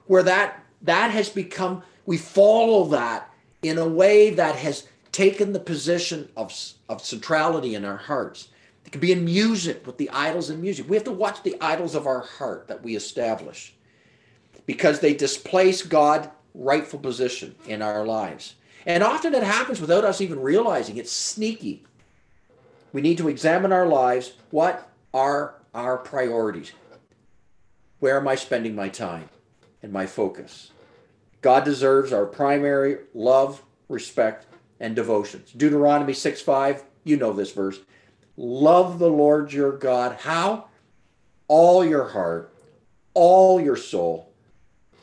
where 0.06 0.24
that 0.24 0.64
that 0.82 1.12
has 1.12 1.28
become 1.28 1.82
we 2.04 2.18
follow 2.18 2.86
that 2.86 3.30
in 3.62 3.78
a 3.78 3.86
way 3.86 4.30
that 4.30 4.56
has 4.56 4.88
taken 5.12 5.52
the 5.52 5.60
position 5.60 6.28
of, 6.36 6.52
of 6.88 7.04
centrality 7.04 7.76
in 7.76 7.84
our 7.84 7.96
hearts. 7.96 8.48
It 8.92 9.00
can 9.00 9.00
be 9.00 9.12
in 9.12 9.24
music 9.24 9.86
with 9.86 9.96
the 9.96 10.10
idols 10.10 10.50
in 10.50 10.60
music. 10.60 10.86
We 10.86 10.96
have 10.96 11.04
to 11.04 11.12
watch 11.12 11.42
the 11.42 11.56
idols 11.62 11.94
of 11.94 12.06
our 12.06 12.20
heart 12.20 12.68
that 12.68 12.82
we 12.82 12.94
establish 12.94 13.72
because 14.66 15.00
they 15.00 15.14
displace 15.14 15.80
God's 15.80 16.28
rightful 16.52 16.98
position 16.98 17.54
in 17.66 17.80
our 17.80 18.04
lives. 18.04 18.54
And 18.84 19.02
often 19.02 19.34
it 19.34 19.44
happens 19.44 19.80
without 19.80 20.04
us 20.04 20.20
even 20.20 20.40
realizing 20.40 20.98
it's 20.98 21.10
sneaky. 21.10 21.84
We 22.92 23.00
need 23.00 23.16
to 23.16 23.30
examine 23.30 23.72
our 23.72 23.86
lives. 23.86 24.34
What 24.50 24.90
are 25.14 25.54
our 25.74 25.96
priorities? 25.96 26.72
Where 28.00 28.18
am 28.18 28.28
I 28.28 28.34
spending 28.34 28.74
my 28.74 28.90
time 28.90 29.30
and 29.82 29.90
my 29.90 30.04
focus? 30.04 30.70
God 31.40 31.64
deserves 31.64 32.12
our 32.12 32.26
primary 32.26 32.98
love, 33.14 33.62
respect, 33.88 34.44
and 34.80 34.94
devotions. 34.94 35.50
Deuteronomy 35.52 36.12
6 36.12 36.42
5, 36.42 36.84
you 37.04 37.16
know 37.16 37.32
this 37.32 37.52
verse. 37.52 37.80
Love 38.36 38.98
the 38.98 39.10
Lord 39.10 39.52
your 39.52 39.72
God. 39.72 40.16
How? 40.20 40.66
All 41.48 41.84
your 41.84 42.08
heart, 42.08 42.54
all 43.14 43.60
your 43.60 43.76
soul, 43.76 44.32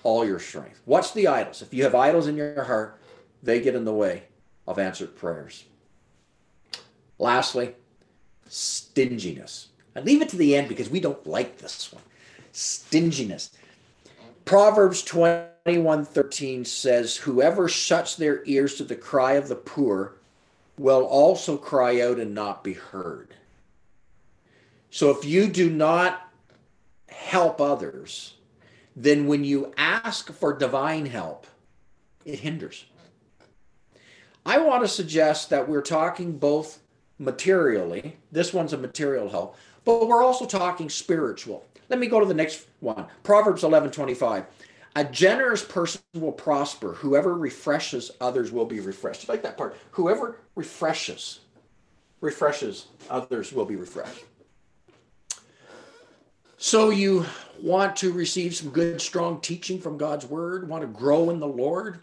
all 0.04 0.26
your 0.26 0.40
strength. 0.40 0.82
What's 0.86 1.12
the 1.12 1.28
idols? 1.28 1.62
If 1.62 1.74
you 1.74 1.84
have 1.84 1.94
idols 1.94 2.28
in 2.28 2.36
your 2.36 2.64
heart, 2.64 3.00
they 3.44 3.62
get 3.62 3.76
in 3.76 3.86
the 3.86 3.94
way 3.94 4.24
of 4.68 4.80
answered 4.80 5.16
prayers. 5.16 5.66
Lastly, 7.18 7.76
stinginess. 8.48 9.68
I 9.96 10.00
leave 10.02 10.22
it 10.22 10.30
to 10.30 10.38
the 10.38 10.56
end 10.56 10.70
because 10.70 10.90
we 10.90 11.00
don't 11.00 11.26
like 11.28 11.58
this 11.58 11.92
one. 11.92 12.04
Stinginess. 12.52 13.52
Proverbs 14.46 15.04
21:13 15.04 16.66
says, 16.66 17.18
"Whoever 17.18 17.68
shuts 17.68 18.16
their 18.16 18.44
ears 18.46 18.76
to 18.76 18.84
the 18.84 18.96
cry 18.96 19.34
of 19.34 19.48
the 19.48 19.56
poor 19.56 20.19
will 20.80 21.04
also 21.04 21.58
cry 21.58 22.00
out 22.00 22.18
and 22.20 22.34
not 22.34 22.64
be 22.64 22.72
heard. 22.72 23.36
So 24.90 25.12
if 25.12 25.26
you 25.26 25.48
do 25.48 25.70
not 25.70 26.32
help 27.10 27.60
others, 27.60 28.36
then 28.96 29.28
when 29.28 29.44
you 29.44 29.74
ask 29.78 30.32
for 30.32 30.54
divine 30.54 31.06
help, 31.06 31.46
it 32.24 32.40
hinders. 32.40 32.86
I 34.46 34.60
want 34.60 34.84
to 34.84 34.88
suggest 34.88 35.50
that 35.50 35.68
we're 35.68 35.82
talking 35.82 36.38
both 36.38 36.80
materially, 37.18 38.16
this 38.32 38.54
one's 38.54 38.72
a 38.72 38.78
material 38.78 39.30
help, 39.30 39.58
but 39.84 40.08
we're 40.08 40.24
also 40.24 40.46
talking 40.46 40.90
spiritual. 40.90 41.66
Let 41.90 42.00
me 42.00 42.08
go 42.08 42.22
to 42.22 42.26
the 42.26 42.34
next 42.34 42.68
one. 42.80 43.06
Proverbs 43.24 43.66
11 43.66 43.92
25. 43.92 44.46
A 44.96 45.04
generous 45.04 45.64
person 45.64 46.02
will 46.14 46.32
prosper. 46.32 46.94
Whoever 46.94 47.36
refreshes 47.36 48.12
others 48.20 48.52
will 48.52 48.66
be 48.66 48.80
refreshed. 48.80 49.30
I 49.30 49.34
like 49.34 49.44
that 49.44 49.58
part. 49.58 49.78
Whoever 49.92 50.38
refreshes. 50.56 51.40
refreshes 52.22 52.88
others 53.10 53.54
will 53.54 53.66
be 53.66 53.76
refreshed. 53.76 54.26
So 56.58 56.90
you 56.90 57.26
want 57.62 57.96
to 57.98 58.12
receive 58.12 58.56
some 58.56 58.70
good, 58.70 59.02
strong 59.02 59.40
teaching 59.40 59.80
from 59.80 59.98
God's 59.98 60.26
word, 60.26 60.68
want 60.68 60.82
to 60.82 60.88
grow 60.88 61.30
in 61.30 61.40
the 61.40 61.48
Lord? 61.48 62.00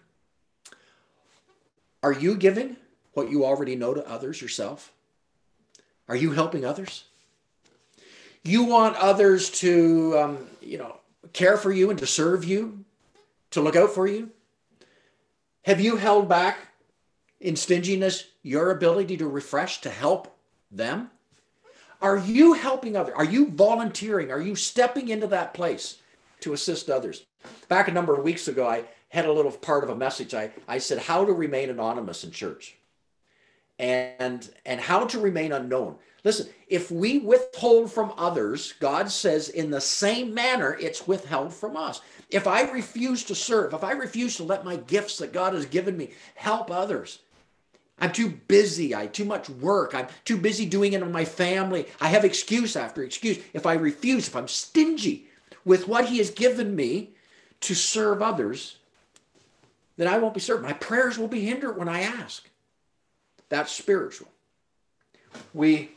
Are 2.02 2.12
you 2.12 2.36
giving 2.36 2.76
what 3.12 3.30
you 3.30 3.44
already 3.44 3.76
know 3.76 3.92
to 3.92 4.08
others 4.08 4.40
yourself? 4.40 4.92
Are 6.08 6.16
you 6.16 6.32
helping 6.32 6.64
others? 6.64 7.04
You 8.44 8.62
want 8.64 8.96
others 8.96 9.50
to, 9.60 10.18
um, 10.18 10.38
you 10.62 10.78
know, 10.78 11.00
care 11.32 11.56
for 11.56 11.72
you 11.72 11.90
and 11.90 11.98
to 11.98 12.06
serve 12.06 12.44
you, 12.44 12.84
to 13.50 13.60
look 13.60 13.76
out 13.76 13.90
for 13.90 14.06
you? 14.06 14.30
Have 15.62 15.80
you 15.80 15.96
held 15.96 16.28
back 16.28 16.58
in 17.40 17.56
stinginess 17.56 18.24
your 18.42 18.70
ability 18.70 19.16
to 19.16 19.28
refresh, 19.28 19.80
to 19.80 19.90
help 19.90 20.36
them? 20.70 21.10
Are 22.00 22.18
you 22.18 22.52
helping 22.52 22.96
others? 22.96 23.14
Are 23.16 23.24
you 23.24 23.50
volunteering? 23.50 24.30
Are 24.30 24.40
you 24.40 24.54
stepping 24.54 25.08
into 25.08 25.26
that 25.28 25.54
place 25.54 25.98
to 26.40 26.52
assist 26.52 26.90
others? 26.90 27.24
Back 27.68 27.88
a 27.88 27.92
number 27.92 28.14
of 28.14 28.22
weeks 28.22 28.48
ago, 28.48 28.66
I 28.68 28.84
had 29.08 29.24
a 29.24 29.32
little 29.32 29.50
part 29.50 29.82
of 29.82 29.90
a 29.90 29.96
message. 29.96 30.34
I, 30.34 30.50
I 30.68 30.78
said, 30.78 30.98
How 30.98 31.24
to 31.24 31.32
remain 31.32 31.70
anonymous 31.70 32.22
in 32.22 32.30
church 32.30 32.76
and, 33.78 34.48
and 34.64 34.80
how 34.80 35.04
to 35.06 35.18
remain 35.18 35.52
unknown. 35.52 35.96
Listen, 36.26 36.48
if 36.66 36.90
we 36.90 37.20
withhold 37.20 37.92
from 37.92 38.12
others, 38.18 38.72
God 38.80 39.12
says 39.12 39.48
in 39.48 39.70
the 39.70 39.80
same 39.80 40.34
manner 40.34 40.76
it's 40.80 41.06
withheld 41.06 41.54
from 41.54 41.76
us. 41.76 42.00
If 42.30 42.48
I 42.48 42.62
refuse 42.62 43.22
to 43.26 43.34
serve, 43.36 43.72
if 43.72 43.84
I 43.84 43.92
refuse 43.92 44.36
to 44.38 44.42
let 44.42 44.64
my 44.64 44.74
gifts 44.74 45.18
that 45.18 45.32
God 45.32 45.54
has 45.54 45.66
given 45.66 45.96
me 45.96 46.10
help 46.34 46.68
others, 46.68 47.20
I'm 48.00 48.10
too 48.10 48.28
busy. 48.28 48.92
I 48.92 49.06
too 49.06 49.24
much 49.24 49.48
work. 49.48 49.94
I'm 49.94 50.08
too 50.24 50.36
busy 50.36 50.66
doing 50.66 50.94
it 50.94 51.02
on 51.04 51.12
my 51.12 51.24
family. 51.24 51.86
I 52.00 52.08
have 52.08 52.24
excuse 52.24 52.74
after 52.74 53.04
excuse. 53.04 53.38
If 53.52 53.64
I 53.64 53.74
refuse, 53.74 54.26
if 54.26 54.34
I'm 54.34 54.48
stingy 54.48 55.26
with 55.64 55.86
what 55.86 56.06
he 56.06 56.18
has 56.18 56.30
given 56.30 56.74
me 56.74 57.10
to 57.60 57.74
serve 57.76 58.20
others, 58.20 58.78
then 59.96 60.08
I 60.08 60.18
won't 60.18 60.34
be 60.34 60.40
served. 60.40 60.64
My 60.64 60.72
prayers 60.72 61.18
will 61.18 61.28
be 61.28 61.42
hindered 61.42 61.78
when 61.78 61.88
I 61.88 62.00
ask. 62.00 62.50
That's 63.48 63.70
spiritual. 63.70 64.26
We 65.54 65.90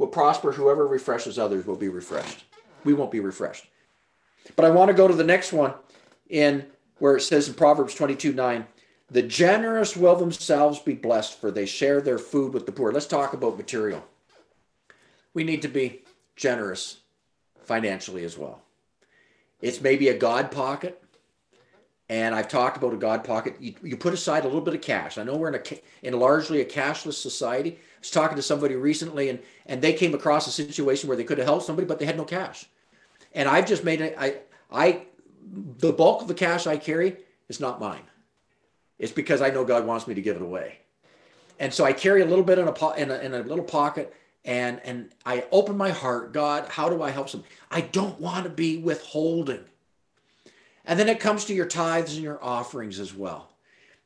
will 0.00 0.08
prosper. 0.08 0.50
Whoever 0.50 0.86
refreshes 0.86 1.38
others 1.38 1.66
will 1.66 1.76
be 1.76 1.90
refreshed. 1.90 2.44
We 2.84 2.94
won't 2.94 3.10
be 3.10 3.20
refreshed. 3.20 3.68
But 4.56 4.64
I 4.64 4.70
want 4.70 4.88
to 4.88 4.94
go 4.94 5.06
to 5.06 5.14
the 5.14 5.22
next 5.22 5.52
one 5.52 5.74
in 6.30 6.66
where 6.98 7.16
it 7.16 7.20
says 7.20 7.48
in 7.48 7.54
Proverbs 7.54 7.94
22 7.94 8.32
9, 8.32 8.66
the 9.10 9.22
generous 9.22 9.96
will 9.96 10.16
themselves 10.16 10.78
be 10.78 10.94
blessed, 10.94 11.38
for 11.38 11.50
they 11.50 11.66
share 11.66 12.00
their 12.00 12.18
food 12.18 12.54
with 12.54 12.64
the 12.64 12.72
poor. 12.72 12.92
Let's 12.92 13.06
talk 13.06 13.34
about 13.34 13.58
material. 13.58 14.02
We 15.34 15.44
need 15.44 15.62
to 15.62 15.68
be 15.68 16.02
generous 16.34 17.00
financially 17.64 18.24
as 18.24 18.38
well. 18.38 18.62
It's 19.60 19.80
maybe 19.80 20.08
a 20.08 20.16
God 20.16 20.50
pocket. 20.50 21.02
And 22.08 22.34
I've 22.34 22.48
talked 22.48 22.76
about 22.76 22.94
a 22.94 22.96
God 22.96 23.22
pocket. 23.22 23.56
You, 23.60 23.74
you 23.82 23.96
put 23.96 24.14
aside 24.14 24.44
a 24.44 24.48
little 24.48 24.62
bit 24.62 24.74
of 24.74 24.80
cash. 24.80 25.18
I 25.18 25.22
know 25.22 25.36
we're 25.36 25.54
in 25.54 25.60
a 25.60 26.06
in 26.06 26.18
largely 26.18 26.60
a 26.60 26.64
cashless 26.64 27.14
society. 27.14 27.78
Was 28.00 28.10
talking 28.10 28.36
to 28.36 28.42
somebody 28.42 28.74
recently, 28.76 29.28
and 29.28 29.38
and 29.66 29.80
they 29.82 29.92
came 29.92 30.14
across 30.14 30.46
a 30.46 30.50
situation 30.50 31.08
where 31.08 31.16
they 31.16 31.24
could 31.24 31.38
have 31.38 31.46
helped 31.46 31.66
somebody, 31.66 31.86
but 31.86 31.98
they 31.98 32.06
had 32.06 32.16
no 32.16 32.24
cash. 32.24 32.66
And 33.34 33.48
I've 33.48 33.66
just 33.66 33.84
made 33.84 34.00
it. 34.00 34.16
I 34.18 34.38
I 34.70 35.02
the 35.78 35.92
bulk 35.92 36.22
of 36.22 36.28
the 36.28 36.34
cash 36.34 36.66
I 36.66 36.76
carry 36.76 37.16
is 37.48 37.60
not 37.60 37.80
mine. 37.80 38.02
It's 38.98 39.12
because 39.12 39.40
I 39.40 39.50
know 39.50 39.64
God 39.64 39.86
wants 39.86 40.06
me 40.06 40.14
to 40.14 40.22
give 40.22 40.36
it 40.36 40.42
away. 40.42 40.78
And 41.58 41.72
so 41.72 41.84
I 41.84 41.92
carry 41.92 42.22
a 42.22 42.26
little 42.26 42.44
bit 42.44 42.58
in 42.58 42.68
a, 42.68 42.72
po- 42.72 42.92
in 42.92 43.10
a, 43.10 43.18
in 43.18 43.34
a 43.34 43.40
little 43.40 43.64
pocket 43.64 44.14
and, 44.44 44.80
and 44.84 45.10
I 45.26 45.44
open 45.52 45.76
my 45.76 45.90
heart. 45.90 46.32
God, 46.32 46.68
how 46.68 46.88
do 46.88 47.02
I 47.02 47.10
help 47.10 47.28
some? 47.28 47.44
I 47.70 47.82
don't 47.82 48.18
want 48.20 48.44
to 48.44 48.50
be 48.50 48.78
withholding. 48.78 49.64
And 50.84 50.98
then 50.98 51.08
it 51.08 51.20
comes 51.20 51.44
to 51.46 51.54
your 51.54 51.66
tithes 51.66 52.14
and 52.14 52.22
your 52.22 52.42
offerings 52.42 52.98
as 52.98 53.14
well. 53.14 53.50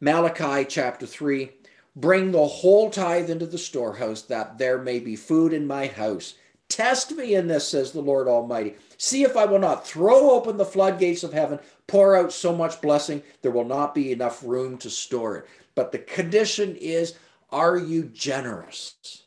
Malachi 0.01 0.65
chapter 0.65 1.07
3 1.07 1.51
Bring 1.97 2.33
the 2.33 2.47
whole 2.47 2.91
tithe 2.91 3.31
into 3.31 3.47
the 3.47 3.59
storehouse, 3.59 4.23
that 4.23 4.59
there 4.59 4.79
may 4.79 4.99
be 4.99 5.17
food 5.17 5.53
in 5.53 5.67
my 5.67 5.87
house. 5.87 6.35
Test 6.69 7.13
me 7.13 7.35
in 7.35 7.47
this, 7.47 7.69
says 7.69 7.93
the 7.93 8.01
Lord 8.01 8.27
Almighty. 8.27 8.75
See 8.97 9.23
if 9.23 9.37
I 9.37 9.45
will 9.45 9.59
not 9.59 9.87
throw 9.87 10.31
open 10.31 10.57
the 10.57 10.65
floodgates 10.65 11.23
of 11.23 11.33
heaven, 11.33 11.61
pour 11.87 12.17
out 12.17 12.33
so 12.33 12.55
much 12.55 12.81
blessing, 12.81 13.23
there 13.43 13.53
will 13.53 13.65
not 13.65 13.95
be 13.95 14.11
enough 14.11 14.43
room 14.43 14.79
to 14.79 14.91
store 14.91 15.37
it. 15.37 15.47
But 15.75 15.93
the 15.93 15.99
condition 15.99 16.77
is 16.77 17.15
are 17.53 17.77
you 17.77 18.05
generous? 18.05 19.23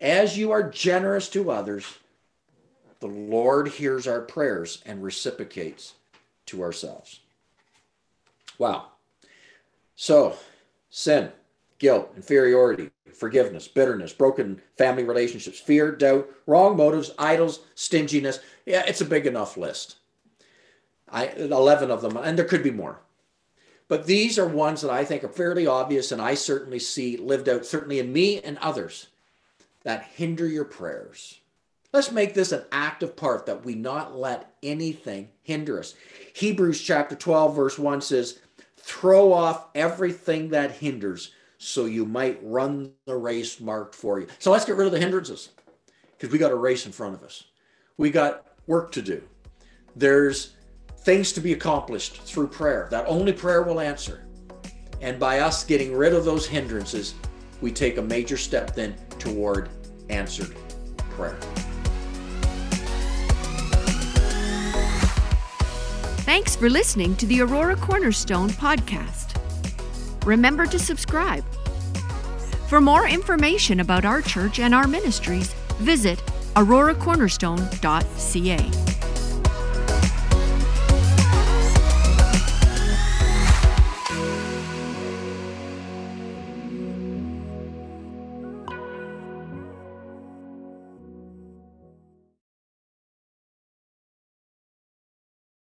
As 0.00 0.36
you 0.36 0.50
are 0.50 0.62
generous 0.62 1.28
to 1.30 1.50
others, 1.50 1.86
the 3.00 3.06
Lord 3.06 3.68
hears 3.68 4.06
our 4.06 4.20
prayers 4.20 4.82
and 4.84 5.02
reciprocates 5.02 5.94
to 6.46 6.62
ourselves. 6.62 7.20
Wow. 8.58 8.88
So, 9.96 10.36
sin, 10.90 11.32
guilt, 11.80 12.12
inferiority, 12.14 12.90
forgiveness, 13.12 13.66
bitterness, 13.66 14.12
broken 14.12 14.62
family 14.78 15.02
relationships, 15.02 15.58
fear, 15.58 15.90
doubt, 15.90 16.28
wrong 16.46 16.76
motives, 16.76 17.10
idols, 17.18 17.60
stinginess. 17.74 18.38
Yeah, 18.64 18.84
it's 18.86 19.00
a 19.00 19.06
big 19.06 19.26
enough 19.26 19.56
list. 19.56 19.96
I 21.10 21.28
11 21.28 21.90
of 21.90 22.02
them, 22.02 22.16
and 22.16 22.38
there 22.38 22.44
could 22.44 22.62
be 22.62 22.70
more. 22.70 23.00
But 23.88 24.06
these 24.06 24.38
are 24.38 24.46
ones 24.46 24.82
that 24.82 24.90
I 24.90 25.04
think 25.04 25.24
are 25.24 25.28
fairly 25.28 25.66
obvious, 25.66 26.12
and 26.12 26.22
I 26.22 26.34
certainly 26.34 26.78
see 26.78 27.16
lived 27.16 27.48
out, 27.48 27.66
certainly 27.66 27.98
in 27.98 28.12
me 28.12 28.40
and 28.40 28.56
others, 28.58 29.08
that 29.82 30.04
hinder 30.04 30.46
your 30.46 30.64
prayers. 30.64 31.40
Let's 31.92 32.12
make 32.12 32.34
this 32.34 32.52
an 32.52 32.62
active 32.70 33.16
part 33.16 33.46
that 33.46 33.64
we 33.64 33.74
not 33.74 34.16
let 34.16 34.54
anything 34.62 35.30
hinder 35.42 35.80
us. 35.80 35.96
Hebrews 36.34 36.80
chapter 36.80 37.16
12, 37.16 37.56
verse 37.56 37.78
1 37.80 38.00
says, 38.02 38.38
Throw 38.76 39.32
off 39.32 39.66
everything 39.74 40.50
that 40.50 40.70
hinders 40.70 41.32
so 41.62 41.84
you 41.84 42.06
might 42.06 42.40
run 42.42 42.90
the 43.04 43.14
race 43.14 43.60
marked 43.60 43.94
for 43.94 44.18
you. 44.18 44.26
So 44.38 44.50
let's 44.50 44.64
get 44.64 44.76
rid 44.76 44.86
of 44.86 44.92
the 44.92 44.98
hindrances 44.98 45.50
because 46.16 46.32
we 46.32 46.38
got 46.38 46.52
a 46.52 46.56
race 46.56 46.86
in 46.86 46.92
front 46.92 47.14
of 47.14 47.22
us. 47.22 47.44
We 47.98 48.10
got 48.10 48.46
work 48.66 48.90
to 48.92 49.02
do. 49.02 49.22
There's 49.94 50.56
things 51.00 51.32
to 51.32 51.40
be 51.42 51.52
accomplished 51.52 52.22
through 52.22 52.48
prayer 52.48 52.88
that 52.90 53.04
only 53.06 53.34
prayer 53.34 53.62
will 53.62 53.78
answer. 53.78 54.26
And 55.02 55.20
by 55.20 55.40
us 55.40 55.62
getting 55.62 55.94
rid 55.94 56.14
of 56.14 56.24
those 56.24 56.46
hindrances, 56.46 57.14
we 57.60 57.70
take 57.70 57.98
a 57.98 58.02
major 58.02 58.38
step 58.38 58.74
then 58.74 58.96
toward 59.18 59.68
answered 60.08 60.56
prayer. 61.10 61.38
Thanks 66.24 66.56
for 66.56 66.70
listening 66.70 67.16
to 67.16 67.26
the 67.26 67.42
Aurora 67.42 67.76
Cornerstone 67.76 68.48
podcast 68.48 69.29
remember 70.24 70.66
to 70.66 70.78
subscribe. 70.78 71.44
For 72.68 72.80
more 72.80 73.08
information 73.08 73.80
about 73.80 74.04
our 74.04 74.22
church 74.22 74.60
and 74.60 74.72
our 74.74 74.86
ministries, 74.86 75.52
visit 75.78 76.20
auroracornerstone.ca. 76.54 78.79